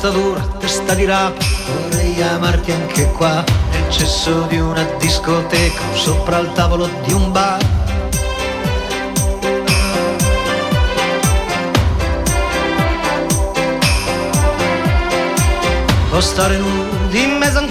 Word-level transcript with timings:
Testa 0.00 0.18
dura, 0.18 0.40
testa 0.58 0.94
di 0.94 1.04
rapa, 1.04 1.44
vorrei 1.66 2.22
amarti 2.22 2.72
anche 2.72 3.04
qua, 3.18 3.44
nel 3.70 3.90
cesso 3.90 4.46
di 4.48 4.58
una 4.58 4.82
discoteca, 4.98 5.82
sopra 5.92 6.38
il 6.38 6.50
tavolo 6.54 6.88
di 7.04 7.12
un 7.12 7.30
bar. 7.30 7.58
O 16.12 16.20
stare 16.20 16.56
nudi 16.56 17.22
in 17.22 17.36
mezzo 17.36 17.58
a 17.58 17.60
un 17.60 17.68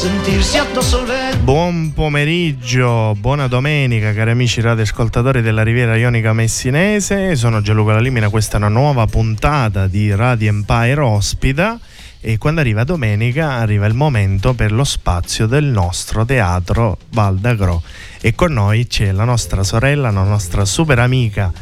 sentirsi 0.00 0.56
addosso 0.56 1.00
il 1.00 1.06
vento. 1.08 1.42
Buon 1.42 1.92
pomeriggio, 1.92 3.14
buona 3.18 3.48
domenica 3.48 4.14
cari 4.14 4.30
amici 4.30 4.62
radioascoltatori 4.62 5.42
della 5.42 5.62
Riviera 5.62 5.94
Ionica 5.94 6.32
Messinese, 6.32 7.36
sono 7.36 7.60
Gianluca 7.60 7.92
Lalimina, 7.92 8.30
questa 8.30 8.54
è 8.54 8.56
una 8.56 8.68
nuova 8.68 9.04
puntata 9.04 9.88
di 9.88 10.14
Radio 10.14 10.48
Empire 10.48 11.02
Ospita. 11.02 11.78
E 12.22 12.38
quando 12.38 12.60
arriva 12.60 12.84
domenica 12.84 13.52
arriva 13.52 13.84
il 13.84 13.94
momento 13.94 14.54
per 14.54 14.72
lo 14.72 14.84
spazio 14.84 15.46
del 15.46 15.64
nostro 15.66 16.24
teatro 16.24 16.96
Val 17.10 17.36
d'Agro. 17.36 17.82
E 18.22 18.34
con 18.34 18.54
noi 18.54 18.86
c'è 18.86 19.12
la 19.12 19.24
nostra 19.24 19.62
sorella, 19.62 20.10
la 20.10 20.22
nostra 20.22 20.64
super 20.64 20.98
amica 20.98 21.52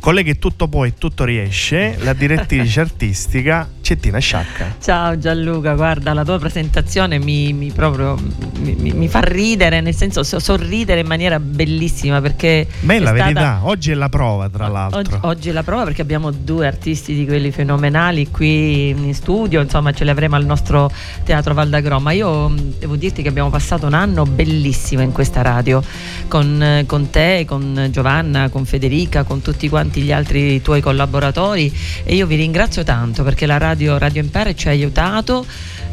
con 0.00 0.14
lei 0.14 0.24
che 0.24 0.38
tutto 0.38 0.68
può 0.68 0.84
e 0.84 0.94
tutto 0.94 1.24
riesce, 1.24 1.96
la 2.00 2.12
direttrice 2.12 2.80
artistica 2.80 3.68
Cettina 3.88 4.18
Sciacca. 4.18 4.76
Ciao 4.82 5.18
Gianluca, 5.18 5.74
guarda 5.74 6.12
la 6.12 6.22
tua 6.22 6.38
presentazione 6.38 7.18
mi, 7.18 7.54
mi 7.54 7.70
proprio 7.72 8.16
mi, 8.60 8.92
mi, 8.92 9.08
fa 9.08 9.20
ridere, 9.20 9.80
nel 9.80 9.94
senso 9.94 10.22
sorridere 10.22 11.00
in 11.00 11.06
maniera 11.06 11.40
bellissima 11.40 12.20
perché... 12.20 12.66
Ma 12.80 12.94
è 12.94 12.98
la 12.98 13.08
stata... 13.08 13.22
verità, 13.22 13.60
oggi 13.62 13.90
è 13.90 13.94
la 13.94 14.10
prova 14.10 14.48
tra 14.50 14.68
l'altro. 14.68 14.98
Oggi, 14.98 15.18
oggi, 15.22 15.48
è 15.48 15.52
la 15.52 15.62
prova 15.62 15.84
perché 15.84 16.02
abbiamo 16.02 16.30
due 16.30 16.66
artisti 16.66 17.14
di 17.14 17.24
quelli 17.24 17.50
fenomenali 17.50 18.30
qui 18.30 18.90
in 18.90 19.14
studio, 19.14 19.62
insomma 19.62 19.92
ce 19.92 20.04
li 20.04 20.10
avremo 20.10 20.36
al 20.36 20.44
nostro 20.44 20.90
Teatro 21.24 21.54
Valdagro, 21.54 21.98
ma 21.98 22.12
io 22.12 22.52
devo 22.78 22.96
dirti 22.96 23.22
che 23.22 23.28
abbiamo 23.28 23.48
passato 23.48 23.86
un 23.86 23.94
anno 23.94 24.24
bellissimo 24.24 25.00
in 25.00 25.12
questa 25.12 25.40
radio, 25.40 25.82
con, 26.28 26.84
con 26.86 27.08
te, 27.08 27.44
con 27.46 27.88
Giovanna, 27.90 28.50
con 28.50 28.66
Federica, 28.66 29.22
con 29.22 29.40
tutti 29.40 29.66
quanti 29.70 29.87
gli 29.96 30.12
altri 30.12 30.60
tuoi 30.62 30.80
collaboratori 30.80 31.72
e 32.04 32.14
io 32.14 32.26
vi 32.26 32.36
ringrazio 32.36 32.84
tanto 32.84 33.22
perché 33.22 33.46
la 33.46 33.58
radio 33.58 33.98
Radio, 33.98 34.20
Empire 34.20 34.54
ci 34.54 34.68
ha 34.68 34.70
aiutato. 34.70 35.44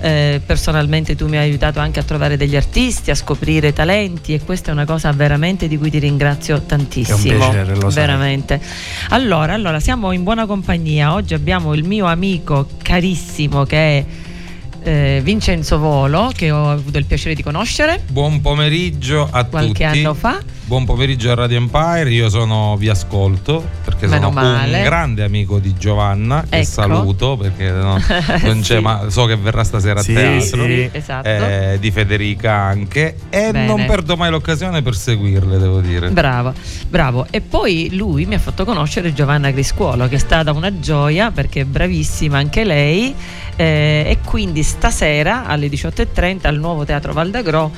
Eh, 0.01 0.41
personalmente 0.45 1.15
tu 1.15 1.27
mi 1.27 1.37
hai 1.37 1.43
aiutato 1.43 1.79
anche 1.79 1.99
a 1.99 2.03
trovare 2.03 2.37
degli 2.37 2.55
artisti, 2.55 3.11
a 3.11 3.15
scoprire 3.15 3.73
talenti 3.73 4.33
e 4.33 4.41
questa 4.43 4.69
è 4.69 4.73
una 4.73 4.85
cosa 4.85 5.11
veramente 5.11 5.67
di 5.67 5.77
cui 5.77 5.89
ti 5.89 5.99
ringrazio 5.99 6.61
tantissimo. 6.61 7.17
È 7.17 7.33
un 7.33 7.37
piacere, 7.39 7.75
lo 7.75 7.89
veramente. 7.89 8.59
Allora, 9.09 9.53
allora, 9.53 9.79
siamo 9.79 10.11
in 10.11 10.23
buona 10.23 10.45
compagnia. 10.45 11.13
Oggi 11.13 11.33
abbiamo 11.33 11.73
il 11.73 11.83
mio 11.83 12.05
amico 12.05 12.67
carissimo 12.81 13.63
che 13.63 13.77
è 13.97 14.05
eh, 14.85 15.21
Vincenzo 15.23 15.79
Volo, 15.79 16.31
che 16.33 16.51
ho 16.51 16.69
avuto 16.69 16.97
il 16.97 17.05
piacere 17.05 17.33
di 17.33 17.41
conoscere. 17.41 18.01
Buon 18.07 18.39
pomeriggio 18.41 19.27
a 19.29 19.43
qualche 19.45 19.67
tutti. 19.67 19.79
Qualche 19.79 19.83
anno 19.85 20.13
fa. 20.13 20.39
Buon 20.67 20.83
pomeriggio 20.83 21.29
a 21.29 21.35
Radio 21.35 21.57
Empire, 21.57 22.09
io 22.09 22.27
sono 22.27 22.75
vi 22.75 22.89
ascolto 22.89 23.63
perché 23.83 24.07
Meno 24.07 24.29
sono 24.29 24.41
male. 24.41 24.77
un 24.79 24.83
grande 24.83 25.23
amico 25.23 25.59
di 25.59 25.75
Giovanna 25.77 26.43
che 26.49 26.55
ecco. 26.57 26.65
saluto 26.65 27.37
perché 27.37 27.69
no, 27.69 27.99
non 28.41 28.61
c'è 28.61 28.77
sì. 28.77 28.81
ma 28.81 29.05
so 29.09 29.25
che 29.25 29.35
verrà 29.35 29.63
stasera 29.63 29.99
a 29.99 30.03
Sì, 30.03 30.13
teatro. 30.15 30.65
sì. 30.65 30.89
Esatto. 30.91 31.27
Eh, 31.27 31.77
di 31.79 31.91
Federica 31.91 32.53
anche 32.53 33.15
e 33.29 33.51
Bene. 33.51 33.67
non 33.67 33.85
perdo 33.85 34.17
mai 34.17 34.31
l'occasione 34.31 34.81
per 34.81 34.95
seguirle, 34.95 35.59
devo 35.59 35.81
dire. 35.81 36.09
Bravo, 36.09 36.51
bravo. 36.89 37.27
E 37.29 37.41
poi 37.41 37.89
lui 37.95 38.25
mi 38.25 38.33
ha 38.33 38.39
fatto 38.39 38.65
conoscere 38.65 39.13
Giovanna 39.13 39.51
Griscuolo, 39.51 40.07
che 40.07 40.15
è 40.15 40.19
stata 40.19 40.51
una 40.51 40.79
gioia 40.79 41.29
perché 41.29 41.61
è 41.61 41.65
bravissima 41.65 42.39
anche 42.39 42.63
lei. 42.63 43.13
eh, 43.55 44.03
e 44.07 44.17
quindi 44.25 44.63
stasera 44.63 45.45
alle 45.45 45.67
18.30 45.67 46.47
al 46.47 46.57
nuovo 46.57 46.83
Teatro 46.85 47.13
Valdagro 47.13 47.71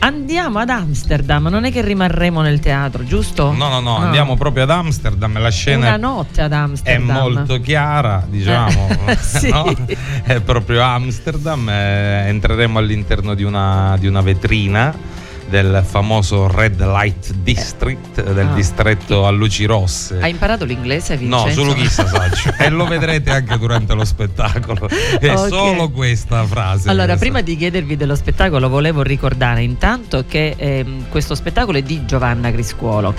andiamo 0.00 0.58
ad 0.58 0.70
Amsterdam. 0.70 1.46
Non 1.48 1.64
è 1.64 1.72
che 1.72 1.82
rimarremo 1.82 2.40
nel 2.40 2.60
teatro, 2.60 3.04
giusto? 3.04 3.52
No, 3.52 3.68
no, 3.68 3.80
no, 3.80 3.96
andiamo 3.96 4.36
proprio 4.36 4.64
ad 4.64 4.70
Amsterdam, 4.70 5.38
la 5.40 5.50
scena 5.50 5.88
Una 5.88 5.96
notte 5.96 6.40
ad 6.42 6.52
è 6.52 6.56
Amsterdam. 6.56 7.16
molto 7.16 7.60
chiara, 7.60 8.24
diciamo, 8.28 8.88
Sì. 9.20 9.50
no? 9.50 9.74
è 10.24 10.40
proprio 10.40 10.82
Amsterdam, 10.82 11.68
eh, 11.68 12.28
entreremo 12.28 12.78
all'interno 12.78 13.34
di 13.34 13.42
una, 13.42 13.96
di 13.98 14.06
una 14.06 14.20
vetrina 14.20 15.16
del 15.48 15.82
famoso 15.86 16.46
Red 16.48 16.80
Light 16.80 17.32
District, 17.32 18.22
del 18.32 18.46
Ah. 18.48 18.54
distretto 18.54 19.26
a 19.26 19.30
luci 19.30 19.64
rosse. 19.64 20.18
Hai 20.20 20.30
imparato 20.30 20.64
l'inglese, 20.64 21.16
Vincenzo? 21.16 21.46
No, 21.46 21.52
solo 21.52 21.72
chi 21.74 21.88
sa 21.88 22.06
saggio. 22.06 22.52
e 22.58 22.68
lo 22.68 22.86
vedrete 22.86 23.30
anche 23.30 23.56
durante 23.58 23.94
lo 23.94 24.04
spettacolo. 24.04 24.88
È 24.88 25.30
Ok. 25.34 25.48
solo 25.48 25.90
questa 25.90 26.44
frase. 26.44 26.88
Allora, 26.88 27.06
Questa- 27.16 27.24
prima 27.24 27.40
di 27.40 27.56
chiedervi 27.56 27.96
dello 27.96 28.14
spettacolo, 28.14 28.68
volevo 28.68 29.02
ricordare 29.02 29.62
intanto 29.62 30.24
che 30.28 30.54
ehm, 30.56 31.08
questo 31.08 31.34
spettacolo 31.34 31.78
è 31.78 31.82
di 31.82 32.04
Giovanna 32.04 32.50
Griscuolo. 32.50 33.14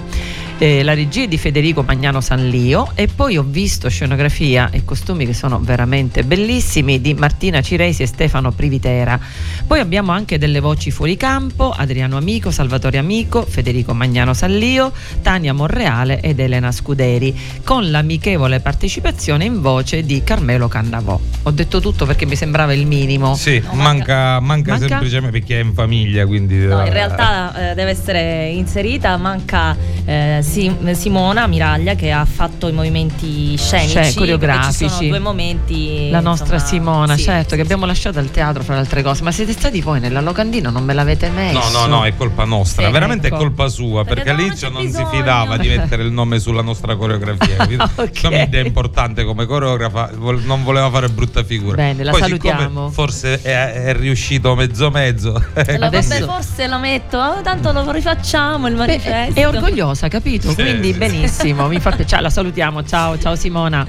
Eh, 0.61 0.83
la 0.83 0.93
regia 0.93 1.23
è 1.23 1.27
di 1.29 1.37
Federico 1.37 1.83
Magnano 1.83 2.19
Sanlio 2.19 2.91
e 2.93 3.07
poi 3.07 3.37
ho 3.37 3.43
visto 3.47 3.87
scenografia 3.87 4.69
e 4.71 4.83
costumi 4.83 5.25
che 5.25 5.33
sono 5.33 5.57
veramente 5.61 6.25
bellissimi 6.25 6.99
di 6.99 7.13
Martina 7.13 7.61
Ciresi 7.61 8.03
e 8.03 8.05
Stefano 8.05 8.51
Privitera. 8.51 9.17
Poi 9.65 9.79
abbiamo 9.79 10.11
anche 10.11 10.37
delle 10.37 10.59
voci 10.59 10.91
fuori 10.91 11.15
campo, 11.15 11.71
Adriano 11.71 12.17
Amico, 12.17 12.51
Salvatore 12.51 12.97
Amico, 12.97 13.45
Federico 13.45 13.93
Magnano 13.93 14.33
Sanlio, 14.33 14.91
Tania 15.21 15.53
Monreale 15.53 16.19
ed 16.19 16.41
Elena 16.41 16.73
Scuderi, 16.73 17.33
con 17.63 17.89
l'amichevole 17.89 18.59
partecipazione 18.59 19.45
in 19.45 19.61
voce 19.61 20.03
di 20.03 20.21
Carmelo 20.25 20.67
Cannavò. 20.67 21.17
Ho 21.43 21.51
detto 21.51 21.79
tutto 21.79 22.05
perché 22.05 22.25
mi 22.25 22.35
sembrava 22.35 22.73
il 22.73 22.85
minimo. 22.85 23.33
Sì, 23.35 23.63
No, 23.65 23.75
manca, 23.75 24.41
manca, 24.41 24.71
Manca? 24.71 24.87
semplicemente 24.89 25.39
perché 25.39 25.61
è 25.61 25.63
in 25.63 25.73
famiglia, 25.73 26.25
quindi... 26.25 26.57
No, 26.65 26.83
eh, 26.83 26.87
in 26.87 26.93
realtà 26.93 27.71
eh, 27.71 27.75
deve 27.75 27.91
essere 27.91 28.49
inserita, 28.49 29.15
manca 29.15 29.73
eh, 30.03 30.41
Sim- 30.49 30.91
Simona 30.91 31.45
Miraglia 31.47 31.93
che 31.95 32.11
ha 32.11 32.25
fatto 32.25 32.67
i 32.67 32.71
movimenti 32.71 33.55
scenici, 33.57 33.93
Cioè, 33.93 34.13
coreografici. 34.15 34.85
Ci 34.85 34.89
sono 34.89 35.07
due 35.09 35.19
momenti. 35.19 36.09
La 36.09 36.19
nostra 36.21 36.55
insomma, 36.55 36.69
Simona, 36.71 37.15
sì, 37.15 37.23
certo, 37.23 37.49
sì, 37.51 37.55
che 37.57 37.61
abbiamo 37.61 37.85
lasciato 37.85 38.17
al 38.19 38.31
teatro 38.31 38.63
fra 38.63 38.73
le 38.73 38.79
altre 38.79 39.03
cose. 39.03 39.21
Ma 39.23 39.31
siete 39.31 39.51
stati 39.51 39.81
voi 39.81 39.99
nella 39.99 40.21
locandina? 40.21 40.69
Non 40.69 40.83
me 40.83 40.93
l'avete 40.93 41.29
messo? 41.29 41.59
No, 41.71 41.81
no, 41.81 41.85
no, 41.97 42.05
è 42.05 42.15
colpa 42.15 42.45
nostra, 42.45 42.85
Sì, 42.87 42.91
veramente 42.91 43.27
ecco. 43.27 43.35
è 43.35 43.39
colpa 43.39 43.67
sua, 43.67 44.03
Perché 44.03 44.23
perché 44.23 44.29
all'inizio 44.41 44.69
non 44.69 44.83
non 44.83 44.91
si 44.91 45.05
fidava 45.11 45.57
di 45.57 45.67
mettere 45.67 46.03
il 46.03 46.11
nome 46.11 46.39
sulla 46.39 46.61
nostra 46.61 46.95
coreografia. 46.95 47.55
capito? 47.57 47.87
Ok. 47.95 48.21
Come 48.21 48.49
è 48.49 48.57
importante 48.59 49.23
come 49.23 49.45
coreografa, 49.45 50.11
non 50.17 50.63
voleva 50.63 50.89
fare 50.89 51.09
brutta 51.09 51.43
figura. 51.43 51.75
Bene, 51.75 52.03
la 52.03 52.11
Poi, 52.11 52.21
salutiamo. 52.21 52.89
Forse 52.89 53.39
è, 53.41 53.73
è 53.85 53.93
riuscito 53.95 54.55
mezzo 54.55 54.89
mezzo. 54.89 55.29
Allora, 55.53 55.85
Adesso- 55.87 56.09
vabbè, 56.25 56.25
forse 56.25 56.67
lo 56.67 56.79
metto, 56.79 57.17
oh, 57.17 57.41
tanto 57.41 57.71
lo 57.71 57.89
rifacciamo 57.91 58.67
il 58.67 58.73
Beh, 58.73 58.79
manifesto. 58.79 59.39
è 59.39 59.47
orgogliosa, 59.47 60.07
capito? 60.07 60.38
Sì, 60.39 60.55
Quindi 60.55 60.93
benissimo, 60.93 61.67
mi 61.67 61.79
fa 61.79 61.91
piacere. 61.91 62.21
La 62.21 62.29
salutiamo. 62.29 62.83
Ciao, 62.83 63.17
ciao 63.19 63.35
Simona. 63.35 63.85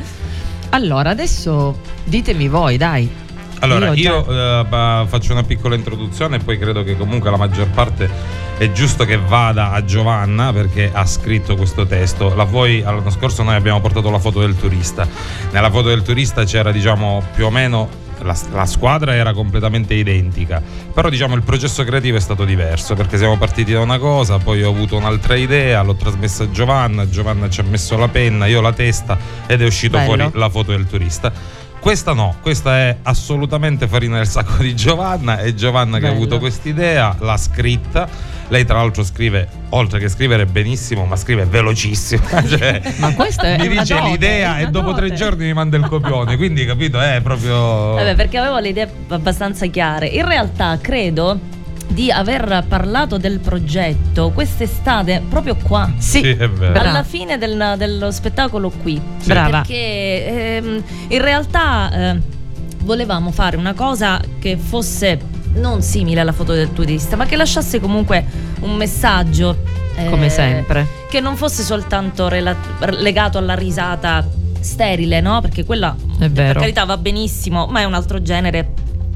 Allora, 0.71 1.11
adesso 1.11 1.81
ditemi 2.05 2.49
voi, 2.49 2.77
dai. 2.77 3.11
Allora, 3.61 3.93
già- 3.93 4.01
io 4.01 4.27
eh, 4.27 5.07
faccio 5.07 5.33
una 5.33 5.43
piccola 5.43 5.75
introduzione 5.75 6.37
e 6.37 6.39
poi 6.39 6.59
credo 6.59 6.83
che 6.83 6.97
comunque 6.97 7.31
la 7.31 7.37
maggior 7.37 7.69
parte 7.69 8.09
è 8.57 8.73
giusto 8.73 9.05
che 9.05 9.19
vada 9.19 9.73
a 9.73 9.85
Giovanna 9.85 10.53
perché 10.53 10.91
ha 10.93 11.05
scritto 11.07 11.57
questo 11.57 11.87
testo. 11.87 12.35
La 12.35 12.45
voi, 12.45 12.81
l'anno 12.81 13.11
scorso 13.11 13.43
noi 13.43 13.55
abbiamo 13.55 13.81
portato 13.81 14.11
la 14.11 14.19
foto 14.19 14.41
del 14.41 14.57
turista. 14.57 15.07
Nella 15.51 15.71
foto 15.71 15.89
del 15.89 16.03
turista 16.03 16.45
c'era 16.45 16.73
diciamo 16.73 17.23
più 17.35 17.47
o 17.47 17.51
meno 17.51 17.89
la, 18.23 18.37
la 18.53 18.67
squadra 18.67 19.15
era 19.15 19.33
completamente 19.33 19.95
identica, 19.95 20.63
però 20.93 21.09
diciamo 21.09 21.35
il 21.35 21.43
processo 21.43 21.85
creativo 21.85 22.17
è 22.17 22.21
stato 22.21 22.45
diverso 22.45 22.95
perché 22.95 23.17
siamo 23.17 23.37
partiti 23.37 23.73
da 23.73 23.81
una 23.81 23.99
cosa, 23.99 24.39
poi 24.39 24.63
ho 24.63 24.71
avuto 24.71 24.97
un'altra 24.97 25.35
idea, 25.35 25.83
l'ho 25.83 25.95
trasmessa 25.95 26.45
a 26.45 26.51
Giovanna, 26.51 27.09
Giovanna 27.09 27.49
ci 27.49 27.61
ha 27.61 27.65
messo 27.65 27.97
la 27.97 28.09
penna, 28.09 28.47
io 28.47 28.61
la 28.61 28.73
testa 28.73 29.19
ed 29.47 29.63
è 29.63 29.67
uscito 29.67 29.97
Bello. 29.97 30.15
fuori 30.15 30.31
la 30.39 30.49
foto 30.49 30.71
del 30.73 30.87
turista. 30.87 31.33
Questa 31.81 32.13
no, 32.13 32.37
questa 32.43 32.77
è 32.77 32.97
assolutamente 33.05 33.89
farina 33.89 34.19
del 34.19 34.29
sacco 34.29 34.63
di 34.63 34.77
Giovanna, 34.77 35.39
è 35.39 35.55
Giovanna 35.55 35.99
che 35.99 36.05
ha 36.07 36.11
Bello. 36.11 36.21
avuto 36.23 36.39
quest'idea, 36.39 37.17
l'ha 37.21 37.37
scritta. 37.39 38.07
Lei 38.49 38.67
tra 38.67 38.77
l'altro 38.77 39.03
scrive, 39.03 39.49
oltre 39.71 39.99
che 39.99 40.09
scrivere 40.09 40.45
benissimo, 40.45 41.07
ma 41.07 41.17
scrive 41.17 41.47
velocissimo. 41.47 42.23
Cioè, 42.47 42.83
Ma 42.99 43.15
questa 43.15 43.55
è 43.55 43.59
mi 43.59 43.69
dice 43.69 43.95
dote, 43.95 44.09
l'idea 44.11 44.59
e 44.59 44.67
dopo 44.69 44.93
tre 44.93 45.09
dote. 45.09 45.19
giorni 45.19 45.45
mi 45.47 45.53
manda 45.55 45.79
il 45.79 45.87
copione, 45.87 46.37
quindi 46.37 46.67
capito, 46.67 47.01
è 47.01 47.21
proprio... 47.23 47.95
Vabbè, 47.95 48.15
perché 48.15 48.37
avevo 48.39 48.59
le 48.59 48.69
idee 48.69 48.91
abbastanza 49.09 49.67
chiare. 49.67 50.07
In 50.07 50.27
realtà 50.27 50.79
credo 50.81 51.39
di 51.91 52.11
aver 52.11 52.65
parlato 52.69 53.17
del 53.19 53.41
progetto 53.41 54.31
quest'estate 54.31 55.23
proprio 55.29 55.57
qua. 55.57 55.91
Sì, 55.99 56.21
Sì, 56.21 56.29
è 56.31 56.49
vero. 56.49 56.73
Bra- 56.73 56.91
Alla 56.91 57.03
fine 57.03 57.37
del- 57.39 57.75
dello 57.77 58.11
spettacolo 58.11 58.71
qui. 58.71 59.01
Sì. 59.19 59.29
Brava. 59.29 59.59
Perché 59.59 60.57
ehm, 60.57 60.83
in 61.09 61.21
realtà 61.23 61.91
eh, 62.13 62.21
volevamo 62.83 63.31
fare 63.33 63.57
una 63.57 63.75
cosa 63.75 64.21
che 64.39 64.57
fosse 64.57 65.19
non 65.55 65.83
simile 65.83 66.21
alla 66.21 66.33
foto 66.33 66.53
del 66.53 66.73
turista, 66.73 67.17
ma 67.17 67.27
che 67.27 67.35
lasciasse 67.37 67.81
comunque 67.81 68.25
un 68.61 68.77
messaggio. 68.77 69.57
eh, 69.97 70.09
come 70.09 70.29
sempre. 70.31 70.87
Che 71.11 71.21
non 71.21 71.37
fosse 71.37 71.63
soltanto 71.65 72.29
rela- 72.29 72.55
legato 72.99 73.37
alla 73.39 73.55
risata 73.55 74.25
sterile, 74.61 75.21
no? 75.21 75.41
Perché 75.41 75.65
quella 75.65 75.95
È 76.19 76.29
per 76.31 76.57
carità 76.57 76.85
va 76.85 76.97
benissimo, 76.97 77.67
ma 77.67 77.81
è 77.81 77.85
un 77.85 77.95
altro 77.95 78.23
genere. 78.23 78.73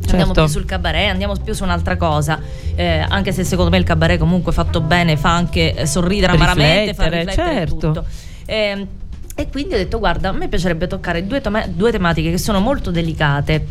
Andiamo 0.06 0.32
Certo. 0.34 0.44
più 0.44 0.46
sul 0.52 0.64
cabaret, 0.64 1.10
andiamo 1.10 1.34
più 1.42 1.52
su 1.54 1.64
un'altra 1.64 1.96
cosa. 1.96 2.38
Eh, 2.74 3.04
anche 3.08 3.32
se 3.32 3.42
secondo 3.44 3.70
me 3.70 3.78
il 3.78 3.84
cabaret 3.84 4.18
comunque 4.18 4.52
fatto 4.52 4.80
bene 4.80 5.16
fa 5.16 5.34
anche 5.34 5.74
eh, 5.74 5.86
sorridere 5.86 6.32
amaramente, 6.34 6.94
fa 6.94 7.04
Riflettere, 7.08 7.34
certo. 7.34 7.74
tutto. 7.76 8.04
Ehm, 8.46 8.86
e 9.34 9.48
quindi 9.50 9.74
ho 9.74 9.78
detto: 9.78 9.98
guarda, 9.98 10.28
a 10.28 10.32
me 10.32 10.48
piacerebbe 10.48 10.86
toccare 10.86 11.26
due, 11.26 11.40
toma- 11.40 11.66
due 11.66 11.90
tematiche 11.90 12.30
che 12.30 12.38
sono 12.38 12.60
molto 12.60 12.90
delicate. 12.90 13.66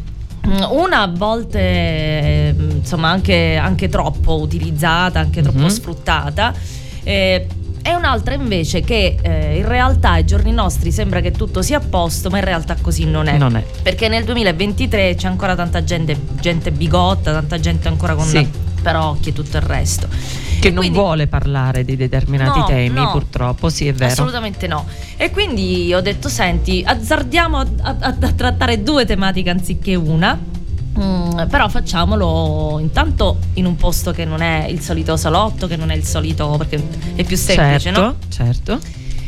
Mm, 0.45 0.62
Una 0.71 1.01
a 1.03 1.07
volte 1.07 1.59
eh, 1.59 2.56
insomma 2.57 3.09
anche, 3.09 3.56
anche 3.56 3.88
troppo 3.88 4.39
utilizzata, 4.41 5.19
anche 5.19 5.41
troppo 5.41 5.59
Mhm. 5.59 5.68
sfruttata. 5.68 6.53
eh, 7.06 7.47
e 7.85 7.94
un'altra 7.94 8.33
invece 8.33 8.80
che 8.81 9.18
eh, 9.21 9.57
in 9.57 9.68
realtà 9.68 10.12
ai 10.12 10.25
giorni 10.25 10.51
nostri 10.51 10.89
sembra 10.91 11.19
che 11.19 11.31
tutto 11.31 11.62
sia 11.62 11.77
a 11.77 11.81
posto, 11.81 12.30
ma 12.30 12.38
in 12.39 12.45
realtà 12.45 12.75
così 12.80 13.03
non 13.06 13.27
è. 13.27 13.38
Non 13.38 13.56
è. 13.57 13.63
Perché 13.83 14.07
nel 14.07 14.24
2023 14.24 15.15
c'è 15.15 15.27
ancora 15.27 15.53
tanta 15.53 15.83
gente, 15.83 16.18
gente 16.39 16.71
bigotta, 16.71 17.31
tanta 17.33 17.59
gente 17.59 17.88
ancora 17.89 18.15
con 18.15 18.25
Sì. 18.25 18.47
parocchie 18.81 19.31
e 19.31 19.35
tutto 19.35 19.57
il 19.57 19.63
resto. 19.63 20.07
Che 20.07 20.69
E 20.69 20.71
non 20.71 20.80
quindi- 20.80 20.97
vuole 20.97 21.27
parlare 21.27 21.83
di 21.83 21.97
determinati 21.97 22.59
No, 22.59 22.65
temi, 22.65 22.95
no. 23.01 23.12
purtroppo, 23.12 23.69
sì, 23.69 23.88
è 23.88 23.94
vero. 23.94 24.12
Assolutamente 24.13 24.65
no. 24.65 24.85
E 25.18 25.30
quindi 25.30 25.94
ho 25.94 26.00
detto: 26.00 26.30
senti, 26.30 26.81
azzardiamo 26.85 27.57
a, 27.59 27.68
a- 27.81 27.95
a 28.00 28.13
trattare 28.13 28.81
due 28.81 29.06
tematiche 29.06 29.50
anziché 29.50 29.95
una. 29.95 30.39
Mm, 31.00 31.48
però 31.50 31.69
facciamolo 31.69 32.78
intanto 32.80 33.40
in 33.54 33.66
un 33.66 33.75
posto 33.75 34.12
che 34.12 34.25
non 34.25 34.42
è 34.42 34.68
il 34.68 34.80
solito 34.80 35.18
salotto, 35.18 35.66
che 35.68 35.75
non 35.75 35.90
è 35.90 35.95
il 35.95 36.04
solito 36.04 36.56
perché 36.57 36.81
è 37.16 37.24
più 37.24 37.36
semplice, 37.36 37.92
certo, 37.92 38.01
no? 38.01 38.16
certo. 38.30 38.80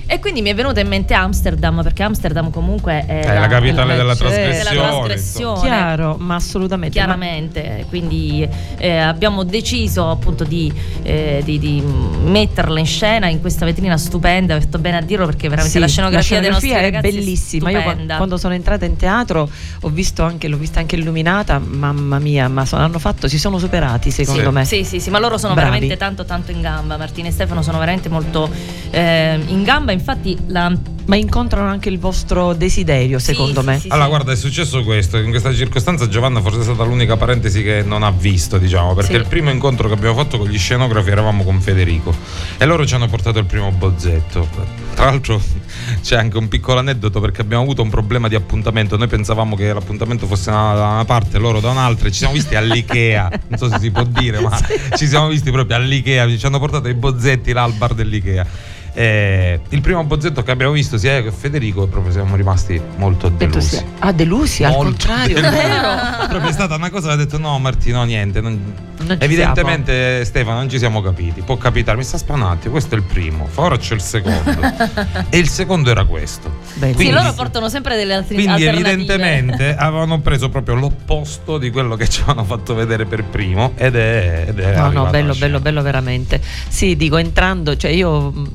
E 0.07 0.19
quindi 0.19 0.42
mi 0.44 0.50
è 0.52 0.56
venuta 0.56 0.80
in 0.80 0.88
mente 0.88 1.13
Amsterdam, 1.16 1.81
perché 1.81 2.04
Amsterdam 2.04 2.52
comunque 2.52 3.06
è, 3.07 3.22
È 3.25 3.40
la 3.40 3.48
capitale 3.48 3.96
della 3.96 4.16
certo. 4.16 4.31
trasgressione. 4.34 4.75
della 4.75 4.90
trasgressione. 5.04 5.60
Chiaro, 5.62 6.16
ma 6.19 6.36
assolutamente. 6.36 6.98
ma- 7.00 7.06
Chiaramente, 7.06 7.86
quindi 7.90 8.48
eh, 8.78 8.98
abbiamo 8.98 9.44
deciso 9.44 10.10
appunto 10.10 10.44
di, 10.44 10.72
eh, 11.04 11.42
di- 11.44 11.57
di 11.57 11.81
metterla 11.81 12.80
in 12.80 12.86
scena 12.86 13.28
in 13.30 13.42
questa 13.42 13.66
vetrina 13.66 13.98
stupenda, 13.98 14.56
ho 14.56 14.60
detto 14.60 14.78
bene 14.78 14.98
a 14.98 15.02
dirlo 15.02 15.25
perché 15.25 15.44
veramente 15.50 15.72
Sì, 15.74 15.80
la 15.80 15.88
scenografia, 15.88 16.40
dei 16.40 16.50
nostri 16.52 16.69
è 16.69 16.81
ragazzi 16.81 17.10
bellissima. 17.12 17.72
Io 17.72 17.80
stupenda. 17.80 18.18
quando 18.18 18.38
sono 18.38 18.54
entrata 18.54 18.86
in 18.86 18.96
teatro 18.98 19.50
ho 19.81 19.90
visto 19.90 20.24
anche, 20.24 20.48
l'ho 20.48 20.57
vista 20.57 20.80
anche 20.80 20.96
illuminata, 20.98 21.57
mamma 21.60 22.19
mia, 22.19 22.48
ma 22.48 22.63
sono- 22.66 22.84
hanno 22.84 23.00
fatto, 23.00 23.28
si 23.28 23.40
sono 23.40 23.57
superati 23.57 24.12
secondo 24.12 24.44
Sì. 24.44 24.50
me. 24.50 24.66
Sì, 24.66 24.84
sì, 24.84 25.00
sì, 25.00 25.10
ma 25.10 25.18
loro 25.19 25.38
sono 25.40 25.54
Bravi. 25.56 25.69
veramente 25.72 25.98
tanto 25.98 26.25
tanto 26.25 26.52
in 26.52 26.62
gamba. 26.62 26.96
Martina 26.98 27.28
e 27.28 27.31
Stefano 27.31 27.62
sono 27.63 27.80
veramente 27.80 28.07
molto 28.07 28.50
eh, 28.92 29.40
in 29.48 29.63
gamba. 29.63 29.94
Infatti, 29.95 30.38
la, 30.47 30.71
Ma 31.07 31.15
incontrano 31.18 31.69
anche 31.69 31.89
il 31.89 32.00
vostro 32.00 32.53
desiderio, 32.53 33.19
Sì, 33.19 33.25
secondo 33.25 33.59
sì, 33.62 33.65
me. 33.68 33.80
sì, 33.80 33.88
Allora, 33.89 34.07
guarda, 34.07 34.31
è 34.31 34.36
successo 34.36 34.83
questo. 34.83 35.18
In 35.18 35.30
questa 35.30 35.53
circostanza, 35.53 36.07
Giovanna 36.07 36.42
forse 36.42 36.62
è 36.62 36.63
stata 36.63 36.83
l'unica 36.83 37.15
parentesi 37.15 37.62
che 37.62 37.83
non 37.86 38.01
ha 38.01 38.09
visto, 38.12 38.57
diciamo, 38.57 38.94
perché 38.95 39.13
Sì. 39.13 39.18
il 39.19 39.27
primo 39.27 39.51
incontro 39.51 39.88
che 39.88 39.94
abbiamo 39.94 40.15
fatto 40.15 40.38
con 40.39 40.47
gli 40.47 40.57
scenografi 40.57 41.09
eravamo 41.12 41.44
con 41.44 41.62
Federico 41.62 42.12
e 42.57 42.65
loro 42.65 42.86
ci 42.88 42.95
hanno 42.95 43.07
portato 43.07 43.38
il 43.39 43.45
primo 43.45 43.71
bozzetto. 43.71 44.47
Tra 44.95 45.06
l'altro, 45.06 45.39
c'è 46.01 46.15
anche 46.18 46.38
un 46.38 46.47
piccolo 46.47 46.80
aneddoto 46.80 47.19
perché 47.19 47.42
abbiamo 47.42 47.62
avuto 47.63 47.83
un 47.83 47.89
problema 47.89 48.27
di 48.27 48.33
appuntamento. 48.36 48.97
Noi 48.97 49.07
pensavamo 49.07 49.56
che 49.56 49.71
l'appuntamento 49.74 50.25
fosse 50.25 50.50
da 50.50 50.74
da 50.75 50.88
una 50.88 51.06
parte, 51.06 51.38
loro 51.38 51.59
da 51.59 51.69
un'altra. 51.69 52.07
e 52.07 52.12
Ci 52.12 52.18
siamo 52.18 52.33
visti 52.33 52.56
all'Ikea. 52.56 53.30
Non 53.47 53.59
so 53.59 53.69
se 53.69 53.77
si 53.80 53.92
può 53.92 54.03
dire, 54.03 54.39
ma 54.39 54.57
ci 54.97 55.06
siamo 55.07 55.27
visti 55.27 55.51
proprio 55.51 55.77
all'Ikea. 55.77 56.27
Ci 56.36 56.45
hanno 56.47 56.57
portato 56.59 56.88
i 56.88 56.94
bozzetti 56.95 57.51
là 57.53 57.62
al 57.63 57.74
bar 57.74 57.94
dell'Ikea. 57.94 58.74
Eh, 58.97 59.59
il 59.69 59.81
primo 59.81 60.01
bozzetto 60.06 60.42
che 60.42 60.51
abbiamo 60.51 60.71
visto 60.71 60.97
sia 60.97 61.18
io 61.18 61.24
che 61.24 61.31
Federico 61.31 61.86
proprio 61.86 62.13
siamo 62.13 62.38
rimasti 62.38 62.81
molto 62.95 63.27
delusi. 63.27 63.83
Ah, 64.00 64.13
delusi, 64.13 64.63
al 64.63 64.71
Molto 64.71 64.86
contrario, 64.92 65.36
delusi. 65.36 65.53
vero? 65.57 65.88
Proprio 66.30 66.50
è 66.50 66.53
stata 66.53 66.75
una 66.75 66.89
cosa, 66.89 67.12
ho 67.12 67.15
detto 67.18 67.38
no 67.38 67.59
Martino, 67.59 68.03
niente. 68.06 68.39
non- 68.39 68.74
Non 68.97 69.18
ci 69.19 69.24
Evidentemente 69.25 70.24
Stefano 70.25 70.57
non 70.57 70.69
ci 70.69 70.77
siamo 70.77 71.01
capiti. 71.01 71.42
Può 71.42 71.57
capitare, 71.57 71.97
mi 71.97 72.03
sta 72.03 72.18
spanando. 72.18 72.69
Questo 72.69 72.95
è 72.95 72.97
il 72.97 73.03
primo, 73.03 73.47
ora 73.56 73.77
c'è 73.77 73.94
il 73.94 74.01
secondo. 74.01 74.59
e 75.30 75.38
il 75.38 75.50
secondo 75.50 75.89
era 75.92 76.06
questo. 76.06 76.50
Beh, 76.75 76.89
sì, 76.89 76.94
Quindi- 76.95 77.13
loro 77.13 77.33
portano 77.33 77.69
sempre 77.69 77.95
delle 77.95 78.13
altre 78.13 78.36
Quindi 78.36 78.63
evidentemente 78.63 79.75
avevano 79.77 80.19
preso 80.21 80.50
proprio 80.50 80.75
l'opposto 80.75 81.57
di 81.57 81.69
quello 81.71 81.95
che 81.95 82.07
ci 82.07 82.21
avevano 82.21 82.45
fatto 82.45 82.74
vedere 82.74 83.06
per 83.06 83.24
primo 83.25 83.74
ed 83.75 83.95
è... 83.95 84.45
Ed 84.47 84.59
è 84.59 84.75
No, 84.75 84.89
no, 84.92 85.06
bello, 85.09 85.33
bello, 85.36 85.59
bello 85.59 85.81
veramente. 85.81 86.42
Sì, 86.68 86.95
dico, 86.95 87.18
entrando, 87.18 87.75
cioè 87.75 87.92
io 87.92 88.31
mh, 88.31 88.50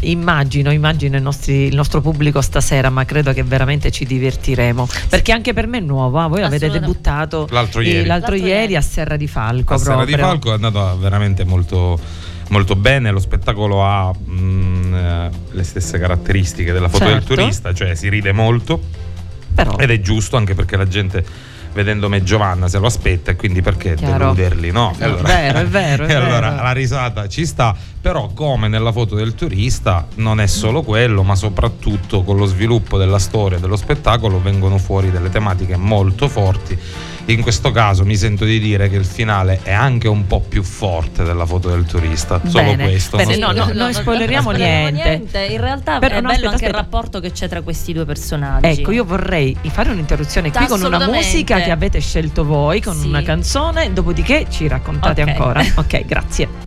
immagino, 0.00 0.70
immagino 0.72 1.16
i 1.16 1.20
nostri- 1.20 1.66
il 1.66 1.74
nostro 1.74 2.00
pubblico 2.00 2.40
stasera, 2.40 2.90
ma 2.90 3.04
credo 3.04 3.32
che 3.32 3.42
veramente 3.42 3.90
ci 3.90 4.04
divertiremo. 4.04 4.86
Perché 5.08 5.32
anche 5.32 5.52
per 5.52 5.66
me 5.66 5.78
è 5.78 5.80
nuovo, 5.80 6.18
ah, 6.18 6.26
voi 6.26 6.40
l'avete 6.40 6.66
Assolutamente. 6.66 6.86
debuttato 7.00 7.46
L'altro 7.50 7.80
ieri. 7.80 8.06
l'altro 8.06 8.30
L'altro 8.32 8.34
ieri 8.48 8.60
ieri. 8.60 8.76
a 8.76 8.80
Serra 8.80 9.16
di 9.16 9.26
Falco. 9.26 9.65
A 9.74 9.78
Serra 9.78 10.04
di. 10.04 10.12
Falco 10.12 10.50
è 10.50 10.54
andato 10.54 10.98
veramente 10.98 11.44
molto, 11.44 11.98
molto 12.48 12.76
bene. 12.76 13.10
Lo 13.10 13.20
spettacolo 13.20 13.84
ha 13.84 14.12
mm, 14.28 14.94
eh, 14.94 15.30
le 15.50 15.62
stesse 15.64 15.98
caratteristiche 15.98 16.72
della 16.72 16.88
foto 16.88 17.04
del 17.04 17.14
Certo. 17.14 17.34
turista, 17.34 17.74
cioè 17.74 17.94
si 17.94 18.08
ride 18.08 18.32
molto 18.32 18.80
Però, 19.54 19.76
ed 19.78 19.90
è 19.90 20.00
giusto 20.00 20.36
anche 20.36 20.54
perché 20.54 20.76
la 20.76 20.86
gente 20.86 21.24
vedendo 21.72 22.08
me 22.08 22.22
Giovanna 22.22 22.68
se 22.68 22.78
lo 22.78 22.86
aspetta 22.86 23.32
e 23.32 23.36
quindi 23.36 23.60
perché 23.60 23.94
Chiaro. 23.94 24.16
deluderli, 24.32 24.70
no? 24.70 24.94
E 24.98 25.04
È 25.04 25.10
vero, 25.10 25.58
è 25.58 25.66
vero, 25.66 26.04
è 26.06 26.08
e 26.10 26.14
allora 26.14 26.50
vero. 26.50 26.62
la 26.62 26.72
risata 26.72 27.28
ci 27.28 27.44
sta, 27.44 27.76
però 28.06 28.28
come 28.32 28.68
nella 28.68 28.92
foto 28.92 29.16
del 29.16 29.34
turista 29.34 30.06
non 30.16 30.38
è 30.38 30.46
solo 30.46 30.82
quello, 30.82 31.24
ma 31.24 31.34
soprattutto 31.34 32.22
con 32.22 32.36
lo 32.36 32.46
sviluppo 32.46 32.98
della 32.98 33.18
storia 33.18 33.58
dello 33.58 33.74
spettacolo 33.74 34.40
vengono 34.40 34.78
fuori 34.78 35.10
delle 35.10 35.28
tematiche 35.28 35.76
molto 35.76 36.28
forti. 36.28 36.78
In 37.24 37.42
questo 37.42 37.72
caso 37.72 38.04
mi 38.04 38.14
sento 38.14 38.44
di 38.44 38.60
dire 38.60 38.88
che 38.88 38.94
il 38.94 39.04
finale 39.04 39.58
è 39.64 39.72
anche 39.72 40.06
un 40.06 40.28
po' 40.28 40.38
più 40.38 40.62
forte 40.62 41.24
della 41.24 41.44
foto 41.46 41.68
del 41.68 41.84
turista, 41.84 42.40
solo 42.46 42.62
Bene, 42.62 42.84
questo. 42.84 43.16
bene, 43.16 43.36
non- 43.38 43.56
no, 43.56 43.64
no, 43.64 43.72
non 43.72 43.92
spoileriamo 43.92 44.52
non 44.52 44.60
niente. 44.60 45.46
In 45.50 45.60
realtà 45.60 45.98
Però 45.98 46.14
è 46.14 46.20
no, 46.20 46.28
bello 46.28 46.46
aspetta, 46.46 46.50
anche 46.52 46.64
il 46.66 46.70
aspetta. 46.70 46.76
rapporto 46.76 47.18
che 47.18 47.32
c'è 47.32 47.48
tra 47.48 47.62
questi 47.62 47.92
due 47.92 48.04
personaggi. 48.04 48.68
Ecco, 48.82 48.92
io 48.92 49.04
vorrei 49.04 49.56
fare 49.64 49.90
un'interruzione 49.90 50.52
qui 50.52 50.64
con 50.68 50.80
una 50.80 51.08
musica 51.08 51.60
che 51.60 51.72
avete 51.72 51.98
scelto 51.98 52.44
voi, 52.44 52.80
con 52.80 52.94
Sì. 52.94 53.08
una 53.08 53.22
canzone, 53.22 53.92
dopodiché 53.92 54.46
ci 54.48 54.68
raccontate 54.68 55.22
Ok. 55.22 55.28
ancora. 55.28 55.64
Ok, 55.74 56.04
grazie. 56.06 56.65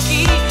lucky. 0.00 0.49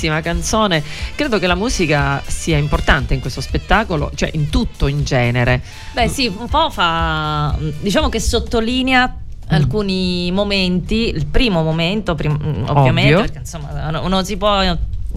Bellissima 0.00 0.20
canzone. 0.22 0.82
Credo 1.14 1.38
che 1.38 1.46
la 1.46 1.54
musica 1.54 2.22
sia 2.26 2.56
importante 2.56 3.12
in 3.12 3.20
questo 3.20 3.42
spettacolo, 3.42 4.10
cioè 4.14 4.30
in 4.32 4.48
tutto 4.48 4.86
in 4.86 5.04
genere. 5.04 5.60
Beh, 5.92 6.08
sì, 6.08 6.26
un 6.34 6.48
po' 6.48 6.70
fa. 6.70 7.54
diciamo 7.80 8.08
che 8.08 8.18
sottolinea 8.18 9.14
alcuni 9.48 10.30
momenti. 10.32 11.08
Il 11.10 11.26
primo 11.26 11.62
momento, 11.62 12.14
prim- 12.14 12.64
ovviamente, 12.68 13.12
Ovvio. 13.12 13.20
perché 13.20 13.38
insomma, 13.40 13.90
no- 13.90 14.08
non 14.08 14.24
si 14.24 14.38
può. 14.38 14.62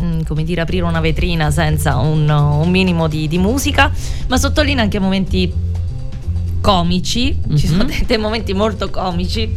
mm, 0.01 0.23
Come 0.23 0.43
dire, 0.43 0.59
aprire 0.59 0.83
una 0.83 0.99
vetrina 0.99 1.49
senza 1.49 1.95
un, 1.97 2.27
un 2.29 2.69
minimo 2.69 3.07
di, 3.07 3.29
di 3.29 3.37
musica, 3.37 3.89
ma 4.27 4.35
sottolinea 4.35 4.83
anche 4.83 4.99
momenti 4.99 5.49
comici. 6.59 7.39
Ci 7.55 7.67
sono 7.67 7.83
Mhm. 7.83 7.89
dei, 7.89 8.05
dei 8.05 8.17
momenti 8.17 8.53
molto 8.53 8.89
comici, 8.89 9.49